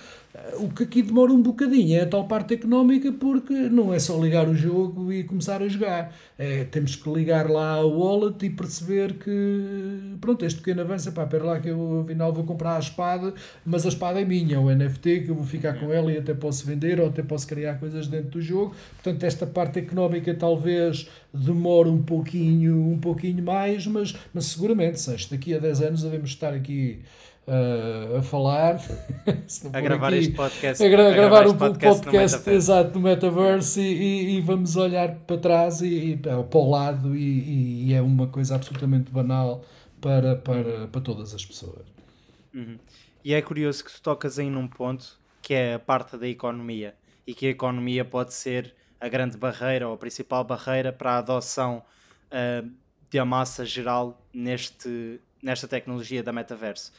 O 0.60 0.70
que 0.70 0.84
aqui 0.84 1.02
demora 1.02 1.32
um 1.32 1.42
bocadinho 1.42 1.98
é 1.98 2.02
a 2.02 2.08
tal 2.08 2.28
parte 2.28 2.54
económica, 2.54 3.12
porque 3.12 3.54
não 3.54 3.94
é 3.94 4.00
só 4.00 4.20
ligar 4.22 4.48
o 4.48 4.56
jogo 4.56 5.12
e 5.12 5.24
começar 5.24 5.62
a 5.62 5.68
jogar. 5.68 6.16
É, 6.38 6.64
temos 6.64 6.96
que 6.96 7.10
ligar 7.10 7.50
lá 7.50 7.76
a 7.76 7.86
wallet 7.86 8.46
e 8.46 8.50
perceber 8.50 9.14
que, 9.14 10.16
pronto, 10.22 10.46
este 10.46 10.60
pequeno 10.60 10.82
avanço, 10.82 11.12
pá, 11.12 11.26
pera 11.26 11.44
lá 11.44 11.60
que 11.60 11.70
eu 11.70 12.02
afinal 12.02 12.32
vou 12.32 12.44
comprar 12.44 12.76
a 12.76 12.80
espada, 12.80 13.34
mas 13.66 13.86
a 13.86 13.90
espada 13.90 14.22
é 14.22 14.26
minha, 14.26 14.60
o 14.60 14.74
NFT, 14.74 15.22
que 15.22 15.30
eu 15.30 15.36
vou 15.36 15.46
ficar 15.46 15.80
com 15.80 15.92
ela 15.92 16.12
e 16.12 16.18
até 16.18 16.34
posso 16.34 16.66
vender 16.66 17.00
ou 17.00 17.08
até 17.08 17.22
posso 17.24 17.48
criar 17.48 17.80
coisas 17.80 18.08
dentro 18.08 18.32
do 18.32 18.42
jogo. 18.42 18.76
Portanto, 19.02 19.24
esta 19.24 19.46
parte 19.46 19.80
económica 19.80 20.34
talvez 20.34 21.10
demore 21.34 21.90
um 21.90 22.02
pouquinho, 22.02 22.78
um 22.78 23.00
pouquinho 23.00 23.44
mais, 23.44 23.86
mas, 23.86 24.16
mas 24.34 24.46
seguramente, 24.46 25.00
se 25.00 25.30
daqui 25.30 25.54
a 25.54 25.60
10 25.60 25.82
anos 25.82 26.04
devemos 26.04 26.30
estar 26.30 26.54
aqui 26.54 27.02
uh, 27.48 28.18
a 28.18 28.22
falar, 28.22 28.76
a 29.74 29.82
gravar 29.82 30.08
aqui, 30.08 30.18
este 30.18 30.34
podcast, 30.34 30.84
a, 30.84 30.90
gra 30.90 31.10
a 31.10 31.12
gravar 31.14 31.48
o 31.48 31.56
podcast, 31.56 32.04
podcast 32.04 32.50
no 32.50 32.56
exato 32.56 32.94
no 32.96 33.00
metaverse 33.02 33.82
e, 33.82 34.38
e, 34.38 34.42
vamos 34.42 34.76
olhar 34.76 35.16
para 35.16 35.38
trás 35.38 35.82
e, 35.82 36.12
e 36.12 36.18
para 36.18 36.38
o 36.40 36.70
lado 36.70 37.16
e, 37.16 37.88
e, 37.88 37.94
é 37.94 38.02
uma 38.02 38.28
coisa 38.28 38.56
absolutamente 38.56 39.12
banal 39.12 39.64
para, 40.02 40.36
para, 40.36 40.88
para 40.88 41.02
todas 41.02 41.34
as 41.34 41.46
pessoas. 41.46 41.86
Uhum. 42.54 42.78
E 43.24 43.34
é 43.34 43.42
curioso 43.42 43.84
que 43.84 43.92
tu 43.92 44.02
tocas 44.02 44.38
aí 44.38 44.50
num 44.50 44.68
ponto 44.68 45.18
que 45.42 45.54
é 45.54 45.76
a 45.76 45.80
parte 45.80 46.18
da 46.18 46.28
economia 46.28 46.94
e 47.26 47.34
que 47.34 47.48
a 47.48 47.50
economia 47.50 48.04
pode 48.04 48.34
ser 48.34 48.74
a 49.00 49.08
grande 49.08 49.38
barreira 49.38 49.88
ou 49.88 49.94
a 49.94 49.98
principal 49.98 50.44
barreira 50.44 50.92
para 50.92 51.12
a 51.12 51.18
adoção 51.20 51.84
uh, 52.32 52.70
da 53.12 53.26
massa 53.26 53.66
geral 53.66 54.22
neste, 54.34 55.20
nesta 55.42 55.68
tecnologia 55.68 56.24
da 56.24 56.34
metaverso. 56.34 56.92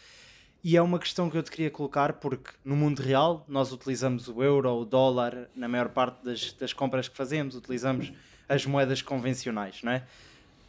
E 0.69 0.77
é 0.77 0.83
uma 0.83 0.99
questão 0.99 1.31
que 1.31 1.39
eu 1.39 1.43
te 1.43 1.51
queria 1.51 1.71
colocar, 1.71 2.13
porque 2.13 2.51
no 2.63 2.77
mundo 2.77 3.01
real 3.01 3.43
nós 3.49 3.73
utilizamos 3.73 4.29
o 4.29 4.43
euro, 4.43 4.71
o 4.71 4.85
dólar, 4.85 5.49
na 5.57 5.67
maior 5.67 5.89
parte 5.89 6.23
das, 6.23 6.53
das 6.53 6.75
compras 6.75 7.09
que 7.09 7.17
fazemos, 7.17 7.55
utilizamos 7.55 8.13
as 8.47 8.67
moedas 8.67 9.01
convencionais, 9.01 9.83
não 9.83 9.93
é? 9.93 10.05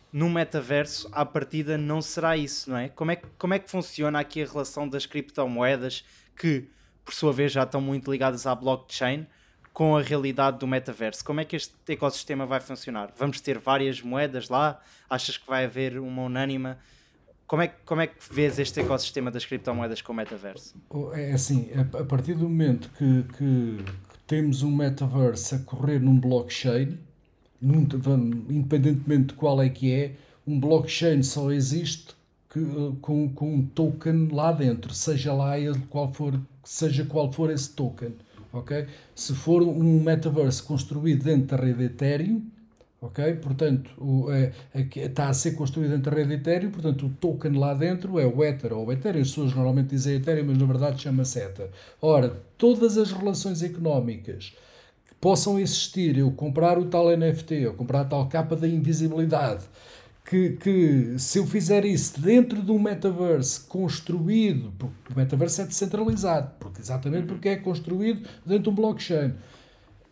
No 0.09 0.29
metaverso, 0.29 1.09
à 1.12 1.25
partida, 1.25 1.77
não 1.77 2.01
será 2.01 2.38
isso, 2.38 2.69
não 2.69 2.77
é? 2.77 2.88
Como 2.88 3.12
é 3.12 3.17
que, 3.17 3.27
como 3.38 3.53
é 3.53 3.59
que 3.59 3.69
funciona 3.69 4.21
aqui 4.21 4.41
a 4.41 4.45
relação 4.45 4.88
das 4.88 5.05
criptomoedas, 5.05 6.05
que 6.33 6.69
por 7.03 7.13
sua 7.13 7.33
vez 7.33 7.51
já 7.51 7.63
estão 7.63 7.81
muito 7.81 8.09
ligadas 8.09 8.47
à 8.47 8.55
blockchain, 8.55 9.27
com 9.73 9.97
a 9.97 10.01
realidade 10.01 10.59
do 10.59 10.65
metaverso? 10.65 11.25
Como 11.25 11.41
é 11.41 11.43
que 11.43 11.57
este 11.57 11.75
ecossistema 11.89 12.45
vai 12.45 12.62
funcionar? 12.62 13.12
Vamos 13.17 13.41
ter 13.41 13.59
várias 13.59 14.01
moedas 14.01 14.47
lá? 14.47 14.79
Achas 15.09 15.38
que 15.38 15.45
vai 15.45 15.65
haver 15.65 15.99
uma 15.99 16.21
unânima? 16.21 16.79
Como 17.49 17.63
é, 17.63 17.67
como 17.83 17.99
é 17.99 18.05
que 18.05 18.13
vês 18.31 18.59
este 18.59 18.79
ecossistema 18.79 19.31
das 19.31 19.43
criptomoedas 19.43 20.03
com 20.03 20.13
o 20.13 20.15
metaverso? 20.15 20.75
É 21.15 21.31
assim, 21.31 21.67
a, 21.73 22.03
partir 22.03 22.35
do 22.35 22.43
momento 22.43 22.91
que, 22.95 23.23
que, 23.23 23.83
que 23.83 24.19
temos 24.27 24.62
um 24.62 24.69
metaverso 24.69 25.55
a 25.55 25.57
correr 25.57 25.99
num 25.99 26.19
blockchain, 26.19 26.99
num, 27.59 27.88
independentemente 28.47 29.29
de 29.29 29.33
qual 29.33 29.59
é 29.63 29.67
que 29.67 29.91
é, 29.91 30.13
um 30.45 30.59
blockchain 30.59 31.23
só 31.23 31.51
existe 31.51 32.15
que, 32.51 32.63
com, 33.01 33.27
com 33.29 33.55
um 33.55 33.65
token 33.65 34.27
lá 34.31 34.51
dentro, 34.51 34.93
seja 34.93 35.33
lá 35.33 35.57
ele 35.57 35.79
qual 35.89 36.13
for, 36.13 36.39
seja 36.63 37.03
qual 37.03 37.31
for 37.31 37.49
esse 37.49 37.71
token. 37.71 38.13
ok 38.53 38.85
Se 39.15 39.33
for 39.33 39.63
um 39.63 40.03
metaverse 40.03 40.62
construído 40.62 41.23
dentro 41.23 41.57
da 41.57 41.63
rede 41.63 41.85
Ethereum, 41.85 42.43
ok? 43.01 43.35
Portanto, 43.35 43.91
o, 43.97 44.31
é, 44.31 44.51
é, 44.73 45.05
está 45.05 45.29
a 45.29 45.33
ser 45.33 45.51
construído 45.51 45.91
dentro 45.91 46.12
da 46.12 46.17
rede 46.17 46.33
Ethereum, 46.33 46.71
portanto, 46.71 47.05
o 47.05 47.09
token 47.09 47.57
lá 47.57 47.73
dentro 47.73 48.19
é 48.19 48.25
o 48.25 48.43
Ether 48.43 48.73
ou 48.73 48.88
o 48.88 48.91
Ethereum. 48.91 49.21
As 49.21 49.29
pessoas 49.29 49.53
normalmente 49.53 49.89
dizem 49.89 50.15
Ethereum, 50.15 50.45
mas 50.47 50.57
na 50.57 50.65
verdade 50.65 51.01
chama-se 51.01 51.39
Ether. 51.39 51.69
Ora, 52.01 52.41
todas 52.57 52.97
as 52.97 53.12
relações 53.12 53.63
económicas 53.63 54.53
que 55.07 55.15
possam 55.15 55.59
existir, 55.59 56.17
eu 56.17 56.31
comprar 56.31 56.77
o 56.77 56.85
tal 56.85 57.15
NFT, 57.15 57.55
eu 57.55 57.73
comprar 57.73 58.01
a 58.01 58.05
tal 58.05 58.27
capa 58.27 58.55
da 58.55 58.67
invisibilidade, 58.67 59.63
que, 60.25 60.51
que 60.51 61.15
se 61.17 61.39
eu 61.39 61.47
fizer 61.47 61.85
isso 61.85 62.21
dentro 62.21 62.62
de 62.62 62.71
um 62.71 62.77
metaverse 62.77 63.62
construído, 63.62 64.71
porque 64.77 65.13
o 65.13 65.17
metaverse 65.17 65.62
é 65.62 65.65
descentralizado, 65.65 66.51
porque, 66.59 66.81
exatamente 66.81 67.25
porque 67.25 67.49
é 67.49 67.55
construído 67.55 68.27
dentro 68.45 68.63
de 68.63 68.69
um 68.69 68.75
blockchain 68.75 69.33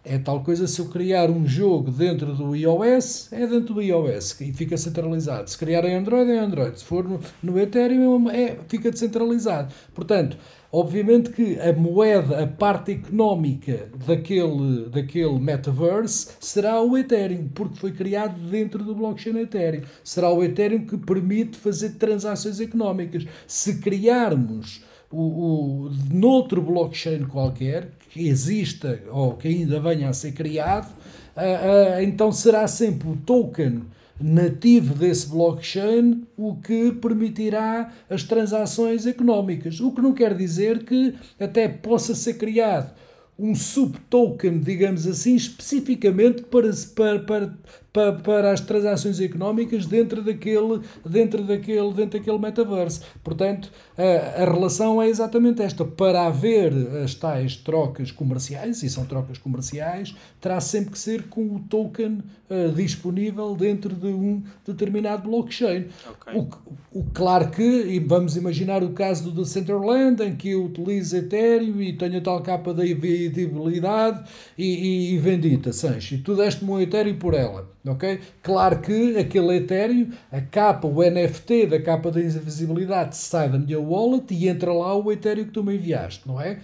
é 0.07 0.17
tal 0.17 0.43
coisa 0.43 0.67
se 0.67 0.79
eu 0.79 0.85
criar 0.85 1.29
um 1.29 1.45
jogo 1.45 1.91
dentro 1.91 2.33
do 2.33 2.55
iOS, 2.55 3.31
é 3.31 3.45
dentro 3.45 3.73
do 3.73 3.81
iOS 3.81 4.39
e 4.41 4.53
fica 4.53 4.77
centralizado. 4.77 5.49
Se 5.49 5.57
criar 5.57 5.83
em 5.85 5.95
Android, 5.95 6.31
é 6.31 6.39
Android. 6.39 6.79
Se 6.79 6.85
for 6.85 7.03
no, 7.03 7.19
no 7.43 7.59
Ethereum, 7.59 8.29
é, 8.29 8.57
fica 8.67 8.89
descentralizado. 8.89 9.73
Portanto, 9.93 10.37
obviamente 10.71 11.29
que 11.31 11.59
a 11.59 11.73
moeda, 11.73 12.43
a 12.43 12.47
parte 12.47 12.93
económica 12.93 13.89
daquele, 14.05 14.89
daquele 14.89 15.39
metaverse 15.39 16.29
será 16.39 16.81
o 16.81 16.97
Ethereum, 16.97 17.49
porque 17.53 17.77
foi 17.77 17.91
criado 17.91 18.39
dentro 18.49 18.83
do 18.83 18.95
blockchain 18.95 19.37
Ethereum. 19.39 19.81
Será 20.03 20.31
o 20.31 20.43
Ethereum 20.43 20.85
que 20.85 20.97
permite 20.97 21.57
fazer 21.57 21.91
transações 21.91 22.59
económicas. 22.59 23.25
Se 23.45 23.79
criarmos 23.79 24.81
o, 25.11 25.85
o, 25.85 25.91
noutro 26.11 26.61
blockchain 26.61 27.25
qualquer, 27.25 27.91
que 28.09 28.27
exista 28.27 29.01
ou 29.09 29.33
que 29.35 29.47
ainda 29.47 29.79
venha 29.79 30.09
a 30.09 30.13
ser 30.13 30.31
criado, 30.31 30.91
uh, 31.35 31.99
uh, 31.99 32.01
então 32.01 32.31
será 32.31 32.67
sempre 32.67 33.09
o 33.09 33.15
token 33.15 33.83
nativo 34.19 34.95
desse 34.95 35.27
blockchain 35.27 36.23
o 36.35 36.55
que 36.55 36.91
permitirá 36.93 37.93
as 38.09 38.23
transações 38.23 39.05
económicas. 39.05 39.79
O 39.79 39.91
que 39.91 40.01
não 40.01 40.13
quer 40.13 40.35
dizer 40.35 40.83
que 40.83 41.13
até 41.39 41.67
possa 41.67 42.15
ser 42.15 42.33
criado 42.35 42.91
um 43.39 43.53
subtoken, 43.53 44.59
digamos 44.59 45.05
assim, 45.05 45.35
especificamente 45.35 46.41
para, 46.43 46.71
para, 46.95 47.19
para, 47.19 47.53
para, 47.97 48.13
para 48.13 48.51
as 48.51 48.61
transações 48.61 49.19
económicas 49.19 49.87
dentro 49.87 50.21
daquele, 50.21 50.81
dentro 51.03 51.43
daquele, 51.43 51.93
dentro 51.93 52.19
daquele 52.19 52.37
metaverso. 52.37 53.01
Portanto, 53.23 53.71
a, 53.97 54.43
a 54.43 54.45
relação 54.45 55.01
é 55.01 55.09
exatamente 55.09 55.63
esta. 55.63 55.83
Para 55.83 56.27
haver 56.27 56.71
as 57.03 57.15
tais 57.15 57.55
trocas 57.55 58.11
comerciais, 58.11 58.83
e 58.83 58.89
são 58.89 59.05
trocas 59.05 59.39
comerciais, 59.39 60.15
terá 60.39 60.61
sempre 60.61 60.91
que 60.91 60.99
ser 60.99 61.23
com 61.23 61.55
o 61.55 61.59
token 61.67 62.21
uh, 62.49 62.71
disponível 62.75 63.55
dentro 63.55 63.95
de 63.95 64.07
um 64.07 64.43
determinado 64.65 65.27
blockchain. 65.27 65.85
Okay. 66.11 66.39
O, 66.39 66.99
o, 66.99 67.03
claro 67.13 67.49
que, 67.49 67.63
e 67.63 67.99
vamos 67.99 68.37
imaginar 68.37 68.83
o 68.83 68.91
caso 68.91 69.31
do 69.31 69.41
Decentraland, 69.43 70.21
em 70.21 70.35
que 70.35 70.49
eu 70.49 70.65
utilizo 70.65 71.17
Ethereum 71.17 71.81
e 71.81 71.93
tenho 71.93 72.19
a 72.19 72.21
tal 72.21 72.41
capa 72.41 72.73
da 72.73 72.85
invisibilidade 72.85 74.23
e, 74.55 74.65
e, 74.65 75.13
e 75.15 75.17
vendita, 75.17 75.73
Sancho, 75.73 76.13
e 76.13 76.17
tu 76.19 76.35
deste-me 76.35 76.69
um 76.69 76.79
Ethereum 76.79 77.17
por 77.17 77.33
ela 77.33 77.77
ok? 77.89 78.19
Claro 78.41 78.79
que 78.79 79.17
aquele 79.17 79.57
Ethereum, 79.57 80.11
a 80.31 80.41
capa, 80.41 80.87
o 80.87 81.01
NFT 81.01 81.67
da 81.67 81.81
capa 81.81 82.11
da 82.11 82.19
invisibilidade 82.19 83.15
sai 83.17 83.49
da 83.49 83.57
minha 83.57 83.79
wallet 83.79 84.33
e 84.33 84.47
entra 84.47 84.73
lá 84.73 84.95
o 84.95 85.11
Ethereum 85.11 85.45
que 85.45 85.51
tu 85.51 85.63
me 85.63 85.75
enviaste, 85.75 86.27
não 86.27 86.39
é? 86.39 86.59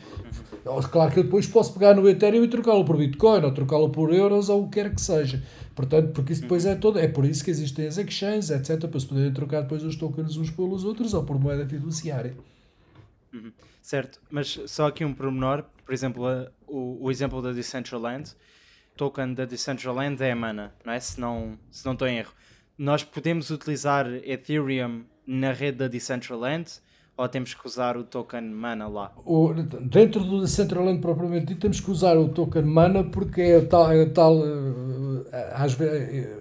Claro 0.92 1.12
que 1.12 1.20
eu 1.20 1.24
depois 1.24 1.46
posso 1.46 1.74
pegar 1.74 1.94
no 1.94 2.08
Ethereum 2.08 2.44
e 2.44 2.48
trocá-lo 2.48 2.86
por 2.86 2.98
Bitcoin 2.98 3.44
ou 3.44 3.52
trocá-lo 3.52 3.90
por 3.90 4.14
euros 4.14 4.50
ou 4.50 4.64
o 4.64 4.70
que 4.70 4.82
quer 4.82 4.94
que 4.94 5.02
seja. 5.02 5.44
Portanto, 5.76 6.12
porque 6.14 6.34
isso 6.34 6.44
depois 6.44 6.66
é 6.66 6.76
todo, 6.76 7.00
é 7.00 7.08
por 7.08 7.26
isso 7.26 7.44
que 7.44 7.50
existem 7.50 7.88
as 7.88 7.98
exchanges, 7.98 8.52
etc, 8.52 8.88
para 8.88 9.00
se 9.00 9.06
poderem 9.06 9.34
trocar 9.34 9.62
depois 9.62 9.84
os 9.84 9.96
tokens 9.96 10.38
uns 10.38 10.52
pelos 10.52 10.84
outros 10.84 11.14
ou 11.14 11.24
por 11.24 11.40
moeda 11.40 11.68
fiduciária. 11.68 12.36
Uhum. 13.34 13.52
Certo, 13.82 14.22
mas 14.30 14.60
só 14.68 14.88
aqui 14.88 15.04
um 15.04 15.14
pormenor, 15.14 15.66
por 15.84 15.94
exemplo, 15.94 16.24
o, 16.68 17.06
o 17.06 17.12
exemplo 17.12 17.42
da 17.42 17.52
Decentraland, 17.52 18.32
token 18.96 19.34
da 19.34 19.46
Decentraland 19.46 20.22
é 20.22 20.32
a 20.32 20.36
mana, 20.36 20.74
não 20.86 20.94
é? 20.94 21.00
Se 21.00 21.20
não, 21.20 21.58
se 21.72 21.86
não 21.86 21.94
estou 21.94 22.08
em 22.08 22.18
erro. 22.18 22.34
Nós 22.78 23.04
podemos 23.04 23.50
utilizar 23.50 24.08
Ethereum 24.24 25.04
na 25.26 25.52
rede 25.52 25.78
da 25.78 25.88
Decentraland 25.88 26.66
ou 27.16 27.30
temos 27.30 27.54
que 27.54 27.66
usar 27.68 27.96
o 27.96 28.04
token 28.04 28.42
mana 28.42 28.88
lá? 28.88 29.12
O, 29.24 29.54
dentro 29.54 30.24
do 30.24 30.42
Decentraland 30.42 31.00
propriamente 31.00 31.46
dito, 31.46 31.62
temos 31.62 31.80
que 31.80 31.92
usar 31.92 32.18
o 32.18 32.30
token 32.30 32.64
mana 32.64 33.04
porque 33.04 33.42
é 33.42 33.62
tal. 33.62 33.92
É 33.92 34.06
tal 34.08 34.42
eh, 34.44 35.52
às, 35.54 35.74
vezes, 35.74 35.94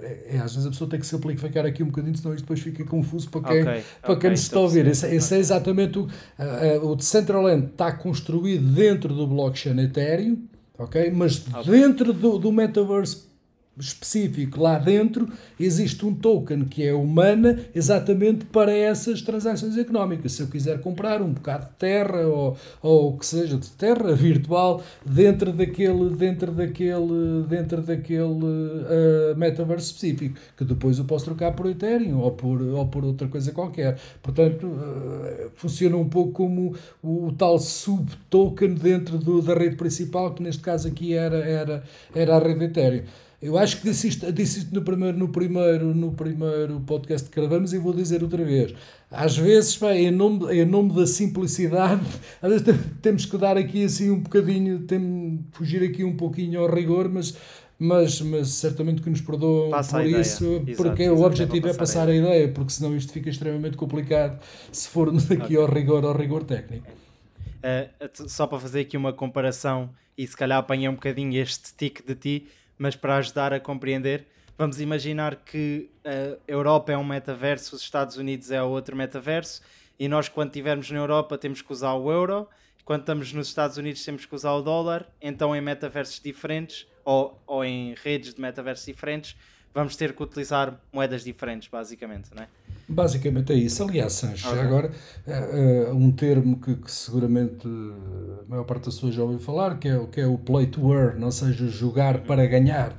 é, 0.03 0.37
é, 0.37 0.39
às 0.39 0.55
vezes 0.55 0.67
a 0.67 0.71
pessoa 0.71 0.89
tem 0.89 0.99
que 0.99 1.07
se 1.07 1.15
aplicar 1.15 1.67
aqui 1.67 1.83
um 1.83 1.87
bocadinho, 1.87 2.17
senão 2.17 2.35
isto 2.35 2.45
depois 2.45 2.61
fica 2.61 2.85
confuso 2.85 3.29
para 3.31 3.43
quem, 3.43 3.63
okay, 3.63 3.85
para 4.01 4.13
okay, 4.13 4.21
quem 4.21 4.31
nos 4.31 4.41
está 4.41 4.59
a 4.59 4.63
ouvir. 4.63 4.87
Esse, 4.87 5.15
esse, 5.15 5.35
é 5.35 5.39
exatamente 5.39 5.99
o. 5.99 6.05
Uh, 6.05 6.87
o 6.87 6.97
Decentraland 6.97 7.67
está 7.67 7.93
construído 7.93 8.67
dentro 8.73 9.15
do 9.15 9.27
blockchain 9.27 9.79
Ethereum 9.79 10.39
ok? 10.79 11.11
Mas 11.13 11.47
okay. 11.47 11.71
dentro 11.71 12.13
do, 12.13 12.39
do 12.39 12.53
metaverse 12.53 13.32
específico 13.79 14.61
lá 14.61 14.79
dentro 14.79 15.29
existe 15.59 16.05
um 16.05 16.15
token 16.15 16.65
que 16.65 16.87
é 16.87 16.93
humana 16.93 17.59
exatamente 17.75 18.45
para 18.45 18.73
essas 18.73 19.23
transações 19.23 19.77
económicas. 19.79 20.33
Se 20.33 20.43
eu 20.43 20.49
quiser 20.49 20.81
comprar 20.81 21.23
um 21.23 21.33
bocado 21.33 21.67
de 21.67 21.73
terra 21.79 22.27
ou, 22.27 22.57
ou 22.83 23.15
o 23.15 23.19
que 23.19 23.25
seja 23.25 23.57
de 23.57 23.71
terra 23.71 24.13
virtual 24.15 24.83
dentro 25.05 25.53
daquele 25.53 26.11
dentro 26.11 26.53
daquele 26.53 27.45
dentro 27.49 27.83
daquele 27.83 28.23
uh, 28.23 29.37
metaverse 29.37 29.87
específico, 29.87 30.39
que 30.57 30.65
depois 30.65 30.99
eu 30.99 31.05
posso 31.05 31.25
trocar 31.27 31.53
por 31.53 31.67
Ethereum 31.67 32.19
ou 32.19 32.33
por 32.33 32.61
ou 32.61 32.87
por 32.87 33.05
outra 33.05 33.29
coisa 33.29 33.53
qualquer. 33.53 33.99
Portanto, 34.23 34.67
uh, 34.67 35.51
funciona 35.55 35.97
um 35.97 36.09
pouco 36.09 36.33
como 36.33 36.75
o, 37.03 37.29
o 37.29 37.33
tal 37.33 37.59
sub-token 37.59 38.75
dentro 38.75 39.19
do, 39.19 39.41
da 39.41 39.55
rede 39.55 39.77
principal, 39.77 40.35
que 40.35 40.43
neste 40.43 40.63
caso 40.63 40.89
aqui 40.89 41.15
era 41.15 41.39
era 41.39 41.83
era 42.15 42.37
a 42.37 42.39
rede 42.39 42.65
Ethereum. 42.65 43.05
Eu 43.43 43.59
acho 43.59 43.79
que 43.79 43.91
disse 43.91 44.07
isto, 44.07 44.33
disse 44.33 44.61
isto 44.61 44.73
no, 44.73 44.83
primeiro, 44.83 45.19
no, 45.19 45.29
primeiro, 45.29 45.93
no 45.93 46.13
primeiro 46.13 46.79
podcast 46.87 47.29
que 47.29 47.41
gravamos 47.41 47.73
e 47.73 47.79
vou 47.79 47.93
dizer 47.93 48.23
outra 48.23 48.45
vez. 48.45 48.73
Às 49.11 49.37
vezes, 49.37 49.77
pá, 49.77 49.93
em, 49.97 50.13
nome, 50.13 50.47
em 50.55 50.65
nome 50.65 50.95
da 50.95 51.09
simplicidade, 51.09 52.03
às 52.41 52.63
vezes 52.63 52.81
temos 53.03 53.27
que 53.27 53.37
dar 53.37 53.57
aqui 53.57 53.85
assim 53.85 54.13
um 54.13 54.21
bocadinho, 54.21 54.85
tem, 54.85 55.45
fugir 55.51 55.83
aqui 55.83 56.05
um 56.05 56.17
pouquinho 56.17 56.61
ao 56.61 56.73
rigor, 56.73 57.09
mas, 57.09 57.37
mas, 57.77 58.21
mas 58.21 58.49
certamente 58.51 59.03
que 59.03 59.11
nos 59.11 59.21
perdoam 59.21 59.71
Passa 59.71 59.99
por 59.99 60.07
isso, 60.07 60.63
Exato, 60.65 60.77
porque 60.77 61.03
exato, 61.03 61.21
o 61.21 61.25
objetivo 61.25 61.67
é 61.67 61.75
passar 61.75 62.09
a 62.09 62.15
ideia. 62.15 62.49
porque 62.49 62.71
senão 62.71 62.97
isto 62.97 63.13
fica 63.13 63.29
extremamente 63.29 63.77
complicado 63.77 64.41
se 64.71 64.87
formos 64.87 65.29
aqui 65.29 65.43
okay. 65.43 65.57
ao 65.57 65.67
rigor, 65.67 66.05
ao 66.05 66.17
rigor 66.17 66.45
técnico. 66.45 66.87
Uh, 67.59 68.29
só 68.29 68.47
para 68.47 68.61
fazer 68.61 68.83
aqui 68.83 68.97
uma 68.97 69.13
comparação 69.13 69.91
e 70.17 70.27
se 70.27 70.37
calhar 70.37 70.59
apanhei 70.59 70.89
um 70.89 70.95
bocadinho 70.95 71.41
este 71.41 71.75
tique 71.75 72.07
de 72.07 72.15
ti, 72.15 72.47
mas 72.83 72.97
para 72.97 73.19
ajudar 73.19 73.53
a 73.53 73.61
compreender, 73.61 74.27
vamos 74.59 74.81
imaginar 74.81 75.37
que 75.37 75.89
a 76.05 76.37
Europa 76.51 76.91
é 76.91 76.99
um 76.99 77.05
metaverso, 77.05 77.77
os 77.77 77.83
Estados 77.83 78.17
Unidos 78.17 78.51
é 78.51 78.61
outro 78.61 78.97
metaverso, 78.97 79.63
e 79.97 80.09
nós, 80.09 80.29
quando 80.29 80.49
estivermos 80.49 80.91
na 80.91 80.99
Europa, 80.99 81.39
temos 81.39 81.63
que 81.63 81.73
usar 81.73 81.93
o 81.93 82.11
euro, 82.11 82.49
quando 82.85 83.03
estamos 83.03 83.33
nos 83.33 83.47
Estados 83.47 83.77
Unidos, 83.77 84.05
temos 84.05 84.27
que 84.27 84.35
usar 84.35 84.51
o 84.55 84.63
dólar, 84.63 85.09
então 85.21 85.55
em 85.55 85.61
metaversos 85.61 86.19
diferentes 86.19 86.85
ou, 87.05 87.41
ou 87.47 87.65
em 87.65 87.95
redes 88.03 88.35
de 88.35 88.41
metaversos 88.41 88.85
diferentes, 88.85 89.37
vamos 89.75 89.97
ter 89.97 90.15
que 90.15 90.23
utilizar 90.23 90.79
moedas 90.93 91.25
diferentes, 91.25 91.69
basicamente, 91.69 92.31
não 92.35 92.43
é? 92.43 92.49
Basicamente 92.89 93.53
é 93.53 93.57
isso. 93.57 93.83
Aliás, 93.83 94.13
Sancho, 94.13 94.49
okay. 94.49 94.61
agora 94.61 94.91
uh, 95.27 95.95
um 95.95 96.11
termo 96.13 96.61
que, 96.61 96.75
que, 96.75 96.91
seguramente 96.91 97.67
a 97.67 98.49
maior 98.49 98.65
parte 98.65 98.87
das 98.87 98.95
pessoas 98.95 99.15
já 99.15 99.23
ouviu 99.23 99.39
falar, 99.39 99.79
que 99.79 99.89
é, 99.89 100.07
que 100.07 100.21
é 100.21 100.27
o 100.27 100.37
play 100.37 100.67
to 100.67 100.93
earn, 100.93 101.25
ou 101.25 101.33
seja, 101.33 101.67
jogar 101.69 102.17
uhum. 102.17 102.23
para 102.23 102.47
ganhar, 102.47 102.95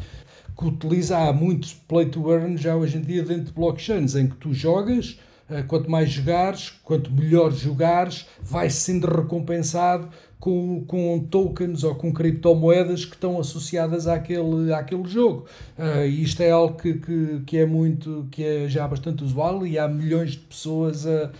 que 0.57 0.65
utiliza 0.65 1.17
há 1.17 1.33
muitos 1.33 1.73
play 1.73 2.05
to 2.07 2.31
earn 2.31 2.57
já 2.57 2.75
hoje 2.75 2.97
em 2.97 3.01
dia 3.01 3.23
dentro 3.23 3.45
de 3.45 3.53
blockchains, 3.53 4.15
em 4.15 4.27
que 4.27 4.35
tu 4.37 4.53
jogas, 4.53 5.19
uh, 5.49 5.63
quanto 5.67 5.91
mais 5.91 6.09
jogares, 6.09 6.71
quanto 6.83 7.11
melhor 7.11 7.51
jogares, 7.51 8.25
vais 8.41 8.73
sendo 8.73 9.05
recompensado 9.05 10.09
com, 10.43 10.83
com 10.85 11.25
tokens 11.31 11.85
ou 11.85 11.95
com 11.95 12.11
criptomoedas 12.11 13.05
que 13.05 13.15
estão 13.15 13.39
associadas 13.39 14.07
àquele, 14.07 14.73
àquele 14.73 15.07
jogo. 15.07 15.45
Uh, 15.79 16.05
isto 16.05 16.43
é 16.43 16.51
algo 16.51 16.75
que, 16.75 16.95
que, 16.95 17.41
que, 17.45 17.57
é 17.59 17.65
muito, 17.65 18.27
que 18.29 18.43
é 18.43 18.67
já 18.67 18.85
bastante 18.85 19.23
usual 19.23 19.65
e 19.65 19.79
há 19.79 19.87
milhões 19.87 20.31
de 20.31 20.39
pessoas 20.39 21.07
a, 21.07 21.31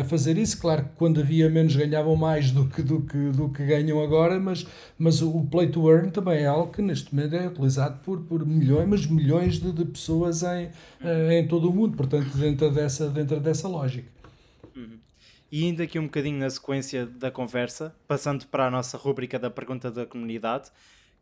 a 0.00 0.04
fazer 0.04 0.38
isso. 0.38 0.58
Claro 0.58 0.84
que 0.84 0.90
quando 0.96 1.20
havia 1.20 1.50
menos 1.50 1.76
ganhavam 1.76 2.16
mais 2.16 2.50
do 2.50 2.66
que, 2.70 2.80
do 2.80 3.02
que, 3.02 3.18
do 3.32 3.50
que 3.50 3.66
ganham 3.66 4.02
agora, 4.02 4.40
mas, 4.40 4.66
mas 4.98 5.20
o 5.20 5.42
play 5.50 5.68
to 5.68 5.90
earn 5.90 6.10
também 6.10 6.38
é 6.38 6.46
algo 6.46 6.72
que 6.72 6.80
neste 6.80 7.14
momento 7.14 7.36
é 7.36 7.48
utilizado 7.48 8.00
por, 8.02 8.18
por 8.20 8.46
milhões, 8.46 8.88
mas 8.88 9.06
milhões 9.06 9.60
de, 9.60 9.70
de 9.72 9.84
pessoas 9.84 10.42
em, 10.42 10.70
eh, 11.04 11.38
em 11.38 11.46
todo 11.46 11.68
o 11.68 11.74
mundo, 11.74 11.98
portanto, 11.98 12.34
dentro 12.38 12.70
dessa, 12.70 13.10
dentro 13.10 13.38
dessa 13.40 13.68
lógica. 13.68 14.10
E 15.52 15.66
ainda 15.66 15.82
aqui 15.84 15.98
um 15.98 16.04
bocadinho 16.04 16.38
na 16.38 16.48
sequência 16.48 17.04
da 17.04 17.30
conversa, 17.30 17.94
passando 18.08 18.46
para 18.46 18.66
a 18.66 18.70
nossa 18.70 18.96
rúbrica 18.96 19.38
da 19.38 19.50
pergunta 19.50 19.90
da 19.90 20.06
comunidade, 20.06 20.70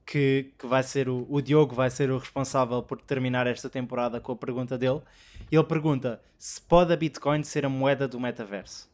que, 0.06 0.52
que 0.58 0.66
vai 0.66 0.82
ser 0.82 1.08
o, 1.08 1.24
o 1.30 1.40
Diogo 1.40 1.74
vai 1.74 1.90
ser 1.90 2.10
o 2.10 2.18
responsável 2.18 2.82
por 2.82 3.00
terminar 3.00 3.46
esta 3.46 3.70
temporada 3.70 4.20
com 4.20 4.32
a 4.32 4.36
pergunta 4.36 4.76
dele. 4.76 5.00
Ele 5.50 5.64
pergunta 5.64 6.20
se 6.38 6.60
pode 6.60 6.92
a 6.92 6.96
Bitcoin 6.96 7.42
ser 7.44 7.64
a 7.64 7.68
moeda 7.68 8.08
do 8.08 8.18
metaverso. 8.18 8.89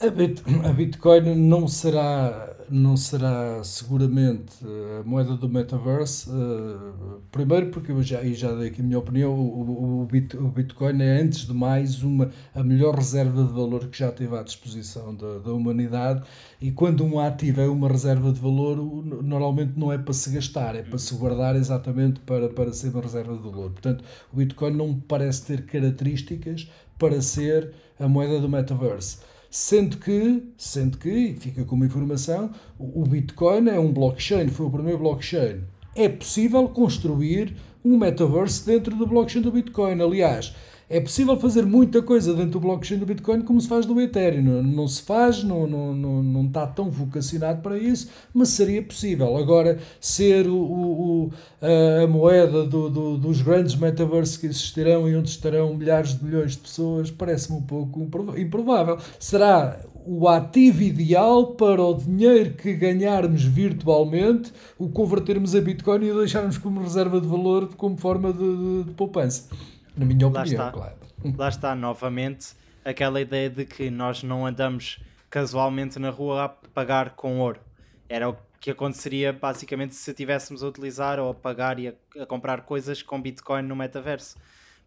A, 0.00 0.08
Bit, 0.08 0.42
a 0.64 0.72
Bitcoin 0.72 1.34
não 1.34 1.68
será, 1.68 2.56
não 2.70 2.96
será 2.96 3.62
seguramente 3.62 4.56
a 4.98 5.06
moeda 5.06 5.36
do 5.36 5.46
metaverse. 5.46 6.30
Uh, 6.30 7.20
primeiro, 7.30 7.70
porque 7.70 7.92
eu 7.92 8.02
já, 8.02 8.24
já 8.24 8.50
dei 8.54 8.68
aqui 8.68 8.80
a 8.80 8.84
minha 8.84 8.98
opinião: 8.98 9.32
o, 9.34 10.02
o, 10.02 10.06
Bit, 10.06 10.38
o 10.38 10.48
Bitcoin 10.48 11.02
é, 11.02 11.20
antes 11.20 11.46
de 11.46 11.52
mais, 11.52 12.02
uma, 12.02 12.30
a 12.54 12.62
melhor 12.62 12.94
reserva 12.94 13.44
de 13.44 13.52
valor 13.52 13.86
que 13.88 13.98
já 13.98 14.10
teve 14.10 14.34
à 14.34 14.42
disposição 14.42 15.14
da, 15.14 15.38
da 15.40 15.52
humanidade. 15.52 16.22
E 16.62 16.70
quando 16.70 17.04
um 17.04 17.20
ativo 17.20 17.60
é 17.60 17.68
uma 17.68 17.88
reserva 17.88 18.32
de 18.32 18.40
valor, 18.40 18.78
normalmente 19.22 19.78
não 19.78 19.92
é 19.92 19.98
para 19.98 20.14
se 20.14 20.30
gastar, 20.30 20.74
é 20.76 20.82
para 20.82 20.98
se 20.98 21.14
guardar 21.14 21.56
exatamente 21.56 22.20
para, 22.20 22.48
para 22.48 22.72
ser 22.72 22.88
uma 22.88 23.02
reserva 23.02 23.36
de 23.36 23.42
valor. 23.42 23.70
Portanto, 23.70 24.02
o 24.32 24.36
Bitcoin 24.36 24.72
não 24.72 24.98
parece 24.98 25.44
ter 25.44 25.66
características 25.66 26.70
para 26.98 27.20
ser 27.20 27.72
a 28.00 28.08
moeda 28.08 28.40
do 28.40 28.48
metaverse. 28.48 29.33
Sendo 29.56 29.98
que, 29.98 30.42
sendo 30.58 30.98
que, 30.98 31.36
fica 31.38 31.64
como 31.64 31.84
informação, 31.84 32.50
o 32.76 33.04
Bitcoin 33.06 33.68
é 33.68 33.78
um 33.78 33.92
blockchain, 33.92 34.48
foi 34.48 34.66
o 34.66 34.70
primeiro 34.70 34.98
blockchain. 34.98 35.60
É 35.94 36.08
possível 36.08 36.68
construir 36.70 37.54
um 37.84 37.96
metaverse 37.96 38.66
dentro 38.66 38.96
do 38.96 39.06
blockchain 39.06 39.42
do 39.42 39.52
Bitcoin. 39.52 40.02
Aliás, 40.02 40.56
é 40.94 41.00
possível 41.00 41.36
fazer 41.36 41.66
muita 41.66 42.00
coisa 42.00 42.32
dentro 42.32 42.52
do 42.52 42.60
blockchain 42.60 42.98
do 42.98 43.04
Bitcoin 43.04 43.42
como 43.42 43.60
se 43.60 43.66
faz 43.66 43.84
do 43.84 44.00
Ethereum. 44.00 44.42
Não, 44.42 44.62
não 44.62 44.86
se 44.86 45.02
faz, 45.02 45.42
não, 45.42 45.66
não, 45.66 45.92
não, 45.92 46.22
não 46.22 46.46
está 46.46 46.68
tão 46.68 46.88
vocacionado 46.88 47.60
para 47.62 47.76
isso, 47.76 48.08
mas 48.32 48.50
seria 48.50 48.80
possível. 48.80 49.36
Agora, 49.36 49.80
ser 50.00 50.46
o, 50.46 50.56
o, 50.56 51.30
a 51.60 52.06
moeda 52.06 52.64
do, 52.64 52.88
do, 52.88 53.18
dos 53.18 53.42
grandes 53.42 53.74
metaversos 53.74 54.36
que 54.36 54.46
existirão 54.46 55.08
e 55.08 55.16
onde 55.16 55.30
estarão 55.30 55.74
milhares 55.74 56.16
de 56.16 56.24
milhões 56.24 56.52
de 56.52 56.58
pessoas 56.58 57.10
parece-me 57.10 57.58
um 57.58 57.62
pouco 57.62 58.08
improvável. 58.38 58.96
Será 59.18 59.80
o 60.06 60.28
ativo 60.28 60.82
ideal 60.82 61.54
para 61.54 61.82
o 61.82 61.94
dinheiro 61.94 62.54
que 62.54 62.72
ganharmos 62.72 63.42
virtualmente, 63.42 64.52
o 64.78 64.88
convertermos 64.88 65.56
a 65.56 65.60
Bitcoin 65.60 66.04
e 66.04 66.12
o 66.12 66.18
deixarmos 66.18 66.56
como 66.56 66.80
reserva 66.80 67.20
de 67.20 67.26
valor 67.26 67.70
como 67.76 67.96
forma 67.96 68.32
de, 68.32 68.38
de, 68.38 68.84
de 68.84 68.90
poupança. 68.92 69.48
Na 69.96 70.04
minha 70.04 70.26
opinião, 70.26 70.32
lá 70.32 70.44
está, 70.44 70.70
claro. 70.70 70.96
Lá 71.36 71.48
está, 71.48 71.74
novamente, 71.74 72.54
aquela 72.84 73.20
ideia 73.20 73.48
de 73.48 73.64
que 73.64 73.90
nós 73.90 74.22
não 74.22 74.46
andamos 74.46 75.00
casualmente 75.30 75.98
na 75.98 76.10
rua 76.10 76.44
a 76.44 76.48
pagar 76.48 77.10
com 77.10 77.40
ouro. 77.40 77.60
Era 78.08 78.28
o 78.28 78.36
que 78.60 78.70
aconteceria 78.70 79.32
basicamente 79.32 79.94
se 79.94 80.10
estivéssemos 80.10 80.62
a 80.62 80.68
utilizar 80.68 81.18
ou 81.18 81.30
a 81.30 81.34
pagar 81.34 81.78
e 81.78 81.88
a, 81.88 81.94
a 82.22 82.26
comprar 82.26 82.62
coisas 82.62 83.02
com 83.02 83.20
Bitcoin 83.20 83.62
no 83.62 83.76
metaverso. 83.76 84.36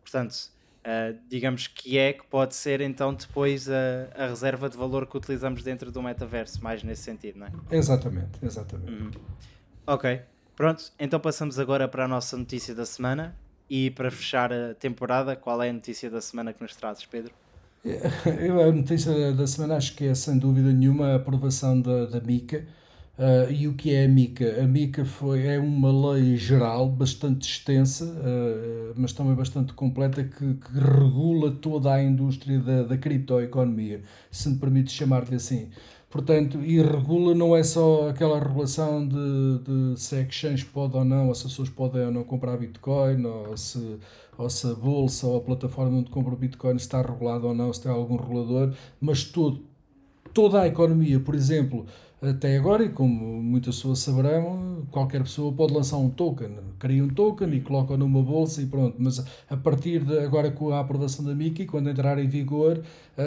Portanto, 0.01 0.33
uh, 0.33 1.17
digamos 1.27 1.67
que 1.67 1.97
é 1.97 2.13
que 2.13 2.25
pode 2.25 2.55
ser 2.55 2.81
então 2.81 3.13
depois 3.13 3.69
a, 3.69 4.07
a, 4.15 4.27
reserva 4.27 4.69
de 4.69 4.77
valor 4.77 5.05
que 5.05 5.17
utilizamos 5.17 5.63
dentro 5.63 5.91
do 5.91 6.01
metaverso, 6.01 6.63
mais 6.63 6.83
nesse 6.83 7.03
sentido, 7.03 7.39
não 7.39 7.47
é? 7.47 7.51
Exatamente, 7.71 8.39
exatamente. 8.41 8.91
Uhum. 8.91 9.11
Ok, 9.85 10.21
pronto, 10.55 10.91
então 10.99 11.19
passamos 11.19 11.59
agora 11.59 11.87
para 11.87 12.05
a 12.05 12.07
nossa 12.07 12.35
notícia 12.37 12.73
da 12.73 12.85
semana 12.85 13.35
e 13.69 13.91
para 13.91 14.09
fechar 14.09 14.51
a 14.51 14.73
temporada, 14.73 15.35
qual 15.35 15.61
é 15.61 15.69
a 15.69 15.73
notícia 15.73 16.09
da 16.09 16.21
semana 16.21 16.53
que 16.53 16.61
nos 16.61 16.75
trazes, 16.75 17.05
Pedro? 17.05 17.31
Eu, 18.39 18.61
a 18.61 18.71
notícia 18.71 19.31
da 19.31 19.47
semana 19.47 19.75
acho 19.77 19.95
que 19.95 20.05
é 20.05 20.15
sem 20.15 20.37
dúvida 20.37 20.71
nenhuma 20.71 21.13
a 21.13 21.15
aprovação 21.15 21.79
da, 21.79 22.05
da 22.05 22.19
MICA. 22.19 22.65
Uh, 23.17 23.51
e 23.51 23.67
o 23.67 23.73
que 23.73 23.95
é 23.95 24.05
a 24.05 24.07
MICA? 24.07 24.61
A 24.61 24.67
MICA 24.67 25.03
foi, 25.03 25.47
é 25.47 25.57
uma 25.57 26.11
lei 26.11 26.37
geral 26.37 26.87
bastante 26.87 27.49
extensa, 27.49 28.05
uh, 28.05 28.93
mas 28.95 29.11
também 29.11 29.33
bastante 29.33 29.73
completa, 29.73 30.23
que, 30.23 30.53
que, 30.53 30.73
regula 30.73 31.51
toda 31.51 31.91
a 31.91 32.03
indústria 32.03 32.59
da, 32.59 32.83
da 32.83 32.95
criptoeconomia, 32.95 34.01
se 34.29 34.49
me 34.49 34.57
permite 34.59 34.91
chamar-lhe 34.91 35.35
assim. 35.35 35.69
Portanto, 36.09 36.59
e 36.63 36.81
regula 36.81 37.35
não 37.35 37.55
é 37.55 37.63
só 37.63 38.09
aquela 38.09 38.39
regulação 38.39 39.05
de, 39.05 39.59
de 39.93 39.99
se 39.99 40.15
a 40.15 40.21
exchange 40.21 40.65
pode 40.65 40.95
ou 40.95 41.03
não, 41.03 41.27
ou 41.27 41.35
se 41.35 41.45
as 41.45 41.51
pessoas 41.51 41.69
podem 41.69 42.05
ou 42.05 42.11
não 42.11 42.23
comprar 42.23 42.55
Bitcoin, 42.57 43.25
ou 43.25 43.57
se, 43.57 43.99
ou 44.37 44.49
se 44.49 44.67
a 44.67 44.73
bolsa 44.73 45.27
ou 45.27 45.37
a 45.37 45.41
plataforma 45.41 45.97
onde 45.97 46.09
compra 46.09 46.35
Bitcoin 46.35 46.77
está 46.77 47.01
regulada 47.01 47.45
ou 47.47 47.53
não, 47.53 47.73
se 47.73 47.81
tem 47.81 47.91
algum 47.91 48.15
regulador, 48.15 48.73
mas 49.01 49.25
todo, 49.25 49.61
toda 50.33 50.61
a 50.61 50.67
economia, 50.67 51.19
por 51.19 51.35
exemplo, 51.35 51.85
até 52.21 52.57
agora, 52.57 52.83
e 52.83 52.89
como 52.89 53.41
muitas 53.43 53.75
pessoas 53.75 53.99
saberão, 53.99 54.87
qualquer 54.89 55.21
pessoa 55.21 55.53
pode 55.53 55.73
lançar 55.73 55.97
um 55.97 56.09
token, 56.09 56.49
cria 56.79 57.03
um 57.03 57.09
token 57.09 57.53
e 57.53 57.61
coloca 57.61 57.95
numa 57.95 58.23
bolsa 58.23 58.59
e 58.61 58.65
pronto. 58.65 58.95
Mas 58.97 59.23
a 59.47 59.55
partir 59.55 60.03
de 60.03 60.17
agora 60.19 60.49
com 60.49 60.71
a 60.71 60.79
aprovação 60.79 61.23
da 61.23 61.35
MICI, 61.35 61.67
quando 61.67 61.89
entrar 61.89 62.17
em 62.17 62.27
vigor, 62.27 62.81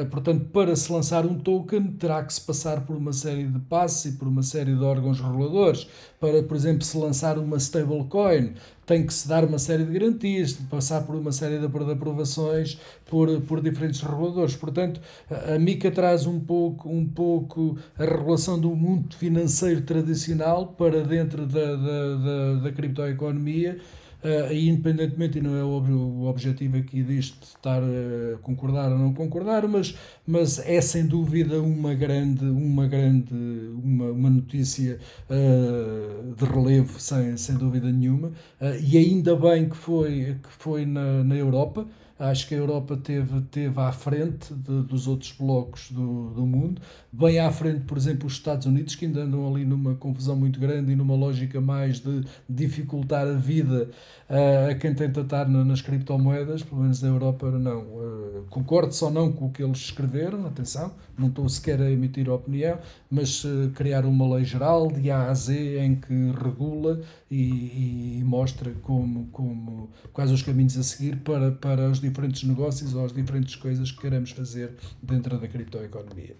portanto, 0.08 0.44
para 0.52 0.76
se 0.76 0.92
lançar 0.92 1.26
um 1.26 1.36
token, 1.36 1.92
terá 1.92 2.22
que 2.22 2.32
se 2.32 2.40
passar 2.40 2.86
por 2.86 2.96
uma 2.96 3.12
série 3.12 3.44
de 3.44 3.58
passos 3.58 4.04
e 4.04 4.16
por 4.16 4.28
uma 4.28 4.42
série 4.42 4.72
de 4.72 4.84
órgãos 4.84 5.20
reguladores. 5.20 5.88
Para, 6.20 6.42
por 6.44 6.56
exemplo, 6.56 6.84
se 6.84 6.96
lançar 6.96 7.36
uma 7.38 7.56
stablecoin, 7.56 8.54
tem 8.86 9.04
que 9.04 9.12
se 9.12 9.26
dar 9.26 9.44
uma 9.44 9.58
série 9.58 9.84
de 9.84 9.98
garantias, 9.98 10.50
de 10.56 10.62
passar 10.64 11.02
por 11.02 11.16
uma 11.16 11.32
série 11.32 11.58
de 11.58 11.64
aprovações 11.64 12.78
por, 13.06 13.40
por 13.42 13.60
diferentes 13.60 14.00
reguladores. 14.00 14.54
Portanto, 14.54 15.00
a 15.28 15.58
MICA 15.58 15.90
traz 15.90 16.24
um 16.24 16.38
pouco, 16.38 16.88
um 16.88 17.04
pouco 17.04 17.76
a 17.98 18.04
regulação 18.04 18.60
do 18.60 18.70
mundo 18.76 19.16
financeiro 19.16 19.80
tradicional 19.80 20.68
para 20.68 21.02
dentro 21.02 21.46
da, 21.46 21.76
da, 21.76 22.16
da, 22.16 22.54
da 22.62 22.72
criptoeconomia 22.72 23.80
Uh, 24.22 24.52
independentemente, 24.52 25.38
e 25.38 25.40
não 25.40 25.56
é 25.56 25.64
o, 25.64 26.26
objetivo 26.26 26.76
aqui 26.76 27.02
disto 27.02 27.42
estar 27.42 27.82
a 27.82 28.38
concordar 28.42 28.92
ou 28.92 28.98
não 28.98 29.14
concordar, 29.14 29.66
mas, 29.66 29.96
mas 30.26 30.58
é 30.58 30.78
sem 30.82 31.06
dúvida 31.06 31.60
uma 31.62 31.94
grande, 31.94 32.44
uma 32.44 32.86
grande 32.86 33.34
uma, 33.82 34.10
uma 34.10 34.28
notícia 34.28 34.98
uh, 35.30 36.34
de 36.34 36.44
relevo, 36.44 37.00
sem, 37.00 37.36
sem 37.38 37.56
dúvida 37.56 37.90
nenhuma, 37.90 38.28
uh, 38.28 38.78
e 38.82 38.98
ainda 38.98 39.34
bem 39.34 39.70
que 39.70 39.76
foi, 39.76 40.36
que 40.42 40.52
foi 40.58 40.84
na, 40.84 41.24
na 41.24 41.36
Europa. 41.36 41.86
Acho 42.20 42.46
que 42.46 42.54
a 42.54 42.58
Europa 42.58 42.98
teve, 42.98 43.40
teve 43.50 43.80
à 43.80 43.90
frente 43.90 44.52
de, 44.52 44.82
dos 44.82 45.08
outros 45.08 45.32
blocos 45.32 45.90
do, 45.90 46.28
do 46.34 46.44
mundo, 46.44 46.82
bem 47.10 47.38
à 47.38 47.50
frente, 47.50 47.80
por 47.86 47.96
exemplo, 47.96 48.26
os 48.26 48.34
Estados 48.34 48.66
Unidos, 48.66 48.94
que 48.94 49.06
ainda 49.06 49.22
andam 49.22 49.48
ali 49.48 49.64
numa 49.64 49.94
confusão 49.94 50.36
muito 50.36 50.60
grande 50.60 50.92
e 50.92 50.94
numa 50.94 51.14
lógica 51.14 51.62
mais 51.62 52.00
de 52.00 52.22
dificultar 52.46 53.26
a 53.26 53.32
vida 53.32 53.88
uh, 54.28 54.70
a 54.70 54.74
quem 54.74 54.94
tenta 54.94 55.22
estar 55.22 55.48
na, 55.48 55.64
nas 55.64 55.80
criptomoedas, 55.80 56.62
pelo 56.62 56.82
menos 56.82 57.00
na 57.00 57.08
Europa 57.08 57.50
não. 57.52 57.84
Uh, 57.84 58.44
concordo 58.50 58.92
só 58.92 59.10
não 59.10 59.32
com 59.32 59.46
o 59.46 59.50
que 59.50 59.62
eles 59.62 59.78
escreveram, 59.78 60.46
atenção, 60.46 60.92
não 61.20 61.28
estou 61.28 61.48
sequer 61.48 61.80
a 61.80 61.90
emitir 61.90 62.28
opinião, 62.28 62.78
mas 63.10 63.44
uh, 63.44 63.70
criar 63.74 64.04
uma 64.04 64.34
lei 64.34 64.44
geral 64.44 64.88
de 64.90 65.10
A 65.10 65.30
a 65.30 65.34
Z 65.34 65.78
em 65.78 65.94
que 65.96 66.32
regula 66.42 67.00
e, 67.30 68.18
e 68.18 68.24
mostra 68.24 68.72
como, 68.82 69.26
como, 69.26 69.90
quais 70.12 70.30
os 70.30 70.42
caminhos 70.42 70.76
a 70.76 70.82
seguir 70.82 71.16
para, 71.18 71.52
para 71.52 71.90
os 71.90 72.00
diferentes 72.00 72.42
negócios 72.44 72.94
ou 72.94 73.04
as 73.04 73.12
diferentes 73.12 73.54
coisas 73.54 73.92
que 73.92 74.00
queremos 74.00 74.30
fazer 74.30 74.74
dentro 75.02 75.38
da 75.38 75.46
criptoeconomia. 75.46 76.36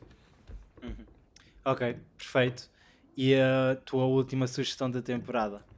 Uhum. 0.82 1.04
Ok, 1.64 1.96
perfeito. 2.16 2.70
E 3.16 3.34
a 3.34 3.76
tua 3.84 4.04
última 4.06 4.46
sugestão 4.46 4.90
da 4.90 5.02
temporada? 5.02 5.69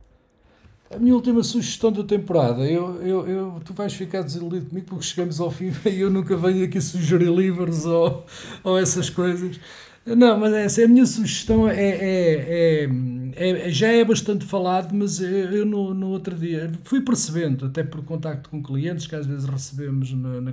A 0.95 0.99
minha 0.99 1.15
última 1.15 1.43
sugestão 1.43 1.91
da 1.91 2.05
temporada, 2.05 2.67
eu, 2.67 3.01
eu, 3.03 3.27
eu, 3.27 3.61
tu 3.65 3.73
vais 3.73 3.95
ficar 3.95 4.23
desiludido 4.23 4.67
comigo 4.67 4.87
porque 4.89 5.05
chegamos 5.05 5.41
ao 5.41 5.51
fim 5.51 5.73
e 5.91 6.01
eu 6.01 6.11
nunca 6.11 6.37
venho 6.37 6.65
aqui 6.65 6.81
sugerir 6.81 7.31
livros 7.31 7.87
ou, 7.87 8.27
ou 8.63 8.79
essas 8.79 9.09
coisas. 9.09 9.59
Não, 10.05 10.39
mas 10.39 10.53
é, 10.53 10.65
essa, 10.65 10.85
a 10.85 10.89
minha 10.89 11.07
sugestão 11.07 11.69
é, 11.69 11.77
é, 11.77 12.89
é, 13.37 13.67
é, 13.67 13.71
já 13.71 13.87
é 13.87 14.05
bastante 14.05 14.45
falado, 14.45 14.93
mas 14.93 15.21
eu, 15.21 15.29
eu 15.29 15.65
no, 15.65 15.95
no, 15.95 16.09
outro 16.09 16.35
dia 16.35 16.71
fui 16.83 17.01
percebendo, 17.01 17.67
até 17.67 17.85
por 17.85 18.05
contacto 18.05 18.51
com 18.51 18.61
clientes 18.61 19.07
que 19.07 19.15
às 19.15 19.27
vezes 19.27 19.49
recebemos 19.49 20.13
na, 20.13 20.41
na 20.41 20.51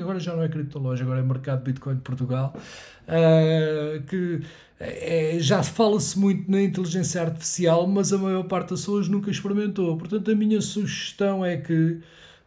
agora 0.00 0.18
já 0.18 0.34
não 0.34 0.42
é 0.42 0.48
criptoloja, 0.48 1.04
agora 1.04 1.20
é 1.20 1.22
mercado 1.22 1.62
Bitcoin 1.62 1.96
de 1.96 2.00
Portugal, 2.00 2.54
uh, 2.56 4.02
que 4.04 4.40
é, 4.84 5.36
já 5.38 5.62
fala-se 5.62 6.18
muito 6.18 6.50
na 6.50 6.60
inteligência 6.60 7.22
artificial, 7.22 7.86
mas 7.86 8.12
a 8.12 8.18
maior 8.18 8.42
parte 8.44 8.70
das 8.70 8.80
pessoas 8.80 9.08
nunca 9.08 9.30
experimentou. 9.30 9.96
Portanto, 9.96 10.28
a 10.30 10.34
minha 10.34 10.60
sugestão 10.60 11.44
é 11.44 11.56
que 11.56 12.00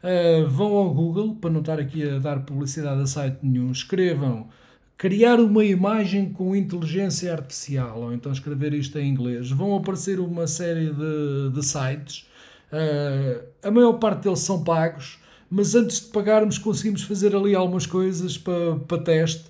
uh, 0.03 0.47
vão 0.49 0.73
ao 0.73 0.93
Google, 0.93 1.35
para 1.35 1.49
não 1.49 1.61
estar 1.61 1.79
aqui 1.79 2.07
a 2.07 2.19
dar 2.19 2.41
publicidade 2.41 3.01
a 3.01 3.07
site 3.07 3.37
nenhum, 3.41 3.71
escrevam 3.71 4.49
criar 4.97 5.39
uma 5.39 5.63
imagem 5.63 6.29
com 6.29 6.55
inteligência 6.55 7.31
artificial, 7.31 8.01
ou 8.01 8.13
então 8.13 8.31
escrever 8.31 8.73
isto 8.73 8.97
em 8.99 9.09
inglês, 9.09 9.49
vão 9.49 9.75
aparecer 9.75 10.19
uma 10.19 10.45
série 10.45 10.89
de, 10.89 11.51
de 11.53 11.65
sites. 11.65 12.27
Uh, 12.69 13.45
a 13.63 13.71
maior 13.71 13.93
parte 13.93 14.23
deles 14.23 14.39
são 14.39 14.61
pagos, 14.61 15.19
mas 15.49 15.73
antes 15.73 16.01
de 16.01 16.07
pagarmos 16.07 16.57
conseguimos 16.57 17.03
fazer 17.03 17.33
ali 17.33 17.55
algumas 17.55 17.85
coisas 17.85 18.37
para, 18.37 18.75
para 18.87 18.97
teste. 19.01 19.45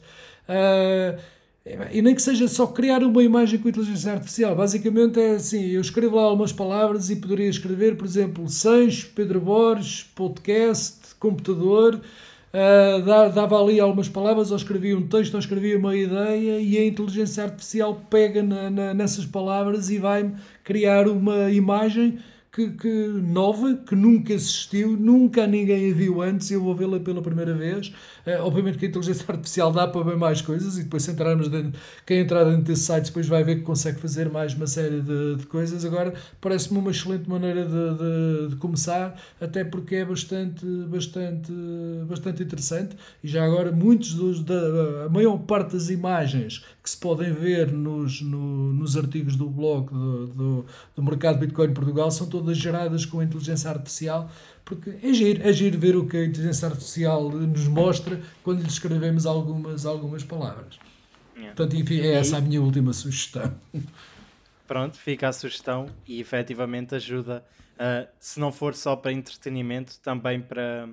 Uh, 0.48 1.20
e 1.92 2.02
nem 2.02 2.14
que 2.14 2.22
seja 2.22 2.48
só 2.48 2.68
criar 2.68 3.04
uma 3.04 3.24
imagem 3.24 3.60
com 3.60 3.68
inteligência 3.68 4.14
artificial. 4.14 4.56
Basicamente 4.56 5.20
é 5.20 5.32
assim: 5.32 5.66
eu 5.66 5.82
escrevo 5.82 6.16
lá 6.16 6.24
algumas 6.24 6.54
palavras 6.54 7.10
e 7.10 7.16
poderia 7.16 7.50
escrever, 7.50 7.98
por 7.98 8.06
exemplo, 8.06 8.48
Sancho, 8.48 9.10
Pedro 9.16 9.42
Borges, 9.42 10.04
podcast, 10.16 11.16
computador 11.20 12.02
Uh, 12.56 13.32
dava 13.34 13.62
ali 13.62 13.82
algumas 13.82 14.08
palavras, 14.08 14.50
ou 14.50 14.56
escrevia 14.56 14.98
um 14.98 15.06
texto, 15.06 15.34
ou 15.34 15.40
escrevia 15.42 15.78
uma 15.78 15.94
ideia, 15.94 16.58
e 16.62 16.78
a 16.78 16.86
inteligência 16.86 17.44
artificial 17.44 18.02
pega 18.10 18.42
na, 18.42 18.70
na, 18.70 18.94
nessas 18.94 19.26
palavras 19.26 19.90
e 19.90 19.98
vai-me 19.98 20.36
criar 20.64 21.10
uma 21.10 21.52
imagem 21.52 22.18
que, 22.54 22.70
que, 22.70 23.08
nova, 23.08 23.76
que 23.76 23.94
nunca 23.94 24.32
existiu, 24.32 24.96
nunca 24.96 25.46
ninguém 25.46 25.92
a 25.92 25.94
viu 25.94 26.22
antes, 26.22 26.50
eu 26.50 26.62
vou 26.62 26.74
vê-la 26.74 26.98
pela 26.98 27.22
primeira 27.22 27.54
vez. 27.54 27.94
Uh, 28.26 28.42
obviamente 28.42 28.78
que 28.78 28.86
a 28.86 28.90
inteligência 28.90 29.26
artificial 29.30 29.72
dá 29.72 29.88
para 29.88 30.02
ver 30.04 30.18
mais 30.18 30.42
coisas, 30.42 30.78
e 30.78 30.84
depois 30.84 31.04
se 31.04 31.12
entrarmos 31.12 31.48
dentro, 31.48 31.80
quem 32.06 32.20
entrar 32.20 32.44
dentro 32.44 32.64
desse 32.64 32.84
site 32.84 33.06
depois 33.06 33.28
vai 33.28 33.44
ver 33.44 33.58
que 33.58 33.62
consegue 33.62 34.00
fazer 34.00 34.30
mais 34.30 34.54
uma 34.54 34.68
série 34.68 35.02
de, 35.02 35.36
de 35.36 35.46
coisas. 35.46 35.86
Agora, 35.86 36.14
parece-me 36.42 36.80
uma 36.80 36.92
excelente 36.92 37.30
maneira 37.30 37.66
de, 37.66 37.70
de, 37.70 38.50
de, 38.50 38.56
começar, 38.56 39.16
até 39.40 39.64
porque 39.64 39.96
é 39.96 40.06
bastante, 40.06 40.66
bastante, 40.88 41.52
bastante 42.08 42.44
interessante, 42.44 42.96
e 43.24 43.28
já 43.28 43.46
agora 43.46 43.72
muitos 43.72 44.14
dos, 44.14 44.44
da, 44.44 45.06
a 45.06 45.10
maior 45.10 45.38
parte 45.40 45.74
das 45.74 45.90
imagens 45.90 46.64
que 46.82 46.90
se 46.90 46.98
podem 46.98 47.34
ver 47.34 47.72
nos, 47.72 48.22
no, 48.22 48.74
nos 48.74 48.96
artigos 48.96 49.36
do 49.36 49.50
blog 49.50 49.92
do, 49.92 50.28
do, 50.28 50.66
do 50.96 51.04
mercado 51.04 51.40
Bitcoin 51.40 51.74
Portugal 51.74 52.12
são 52.12 52.28
todas 52.28 52.58
geradas 52.58 53.06
com 53.06 53.22
inteligência 53.22 53.70
artificial, 53.70 54.30
porque 54.66 54.98
é 55.02 55.14
giro, 55.14 55.48
é 55.48 55.54
giro 55.54 55.78
ver 55.78 55.96
o 55.96 56.08
que 56.08 56.18
a 56.18 56.26
inteligência 56.26 56.68
artificial 56.68 57.30
nos 57.30 57.68
mostra 57.68 58.20
quando 58.44 58.62
lhe 58.62 58.68
escrevemos 58.68 59.28
algumas, 59.28 59.86
algumas 59.86 60.24
palavras. 60.24 60.80
Yeah. 61.36 61.56
Portanto, 61.56 61.80
enfim, 61.80 62.00
é 62.02 62.14
essa 62.14 62.38
a 62.38 62.42
minha 62.42 62.60
última 62.60 62.92
sugestão. 62.92 63.56
Pronto, 64.68 64.98
fica 64.98 65.28
a 65.28 65.34
sugestão 65.34 65.88
e 66.08 66.20
efetivamente 66.20 66.96
ajuda, 66.96 67.46
uh, 67.74 68.08
se 68.20 68.40
não 68.40 68.52
for 68.52 68.74
só 68.74 68.96
para 68.96 69.12
entretenimento, 69.12 70.00
também 70.00 70.42
para, 70.42 70.90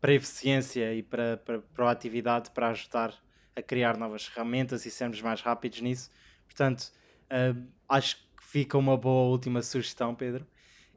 para 0.00 0.12
eficiência 0.12 0.94
e 0.94 1.02
para, 1.02 1.38
para 1.38 1.58
proatividade, 1.58 2.50
para 2.50 2.68
ajudar 2.68 3.12
a 3.56 3.62
criar 3.62 3.96
novas 3.96 4.26
ferramentas 4.26 4.86
e 4.86 4.90
sermos 4.92 5.20
mais 5.20 5.40
rápidos 5.40 5.80
nisso. 5.80 6.08
Portanto, 6.44 6.92
uh, 7.24 7.60
acho 7.88 8.16
que 8.16 8.44
fica 8.44 8.78
uma 8.78 8.96
boa 8.96 9.28
última 9.28 9.60
sugestão, 9.62 10.14
Pedro. 10.14 10.46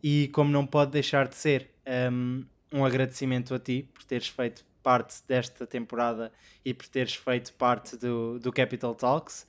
E 0.01 0.29
como 0.29 0.51
não 0.51 0.65
pode 0.65 0.91
deixar 0.91 1.27
de 1.27 1.35
ser, 1.35 1.69
um, 2.11 2.45
um 2.71 2.85
agradecimento 2.85 3.53
a 3.53 3.59
ti 3.59 3.89
por 3.93 4.03
teres 4.03 4.27
feito 4.27 4.63
parte 4.81 5.21
desta 5.27 5.67
temporada 5.67 6.31
e 6.63 6.73
por 6.73 6.87
teres 6.87 7.15
feito 7.15 7.53
parte 7.53 7.97
do, 7.97 8.39
do 8.39 8.51
Capital 8.51 8.95
Talks. 8.95 9.47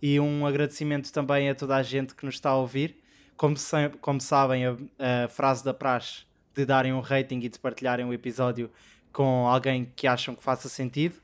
E 0.00 0.18
um 0.18 0.44
agradecimento 0.46 1.12
também 1.12 1.48
a 1.48 1.54
toda 1.54 1.76
a 1.76 1.82
gente 1.82 2.14
que 2.14 2.26
nos 2.26 2.34
está 2.34 2.50
a 2.50 2.56
ouvir. 2.56 2.96
Como, 3.36 3.56
se, 3.56 3.88
como 4.00 4.20
sabem, 4.20 4.66
a, 4.66 4.76
a 5.24 5.28
frase 5.28 5.64
da 5.64 5.72
praxe 5.72 6.24
de 6.54 6.64
darem 6.66 6.92
um 6.92 7.00
rating 7.00 7.38
e 7.40 7.48
de 7.48 7.58
partilharem 7.58 8.04
o 8.04 8.12
episódio 8.12 8.70
com 9.12 9.46
alguém 9.46 9.90
que 9.94 10.06
acham 10.06 10.34
que 10.34 10.42
faça 10.42 10.68
sentido. 10.68 11.14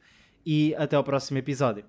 E 0.47 0.75
até 0.77 0.97
ao 0.97 1.05
próximo 1.05 1.39
episódio. 1.39 1.85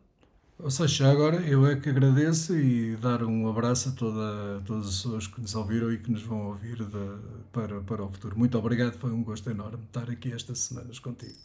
Ou 0.62 0.70
seja, 0.70 1.10
agora 1.10 1.38
eu 1.38 1.66
é 1.66 1.78
que 1.78 1.90
agradeço 1.90 2.54
e 2.54 2.98
dar 2.98 3.24
um 3.24 3.48
abraço 3.50 3.90
a 3.90 3.92
toda, 3.94 4.62
todas 4.66 4.90
as 4.90 4.96
pessoas 4.96 5.28
que 5.28 5.40
nos 5.40 5.56
ouviram 5.56 5.92
e 5.92 5.98
que 5.98 6.12
nos 6.12 6.22
vão 6.22 6.48
ouvir 6.48 6.76
de, 6.76 7.18
para, 7.54 7.80
para 7.80 8.04
o 8.04 8.12
futuro. 8.12 8.38
Muito 8.38 8.58
obrigado, 8.58 8.98
foi 8.98 9.12
um 9.12 9.24
gosto 9.24 9.50
enorme 9.50 9.80
estar 9.86 10.10
aqui 10.10 10.34
estas 10.34 10.60
semanas 10.60 11.00
contigo. 11.00 11.38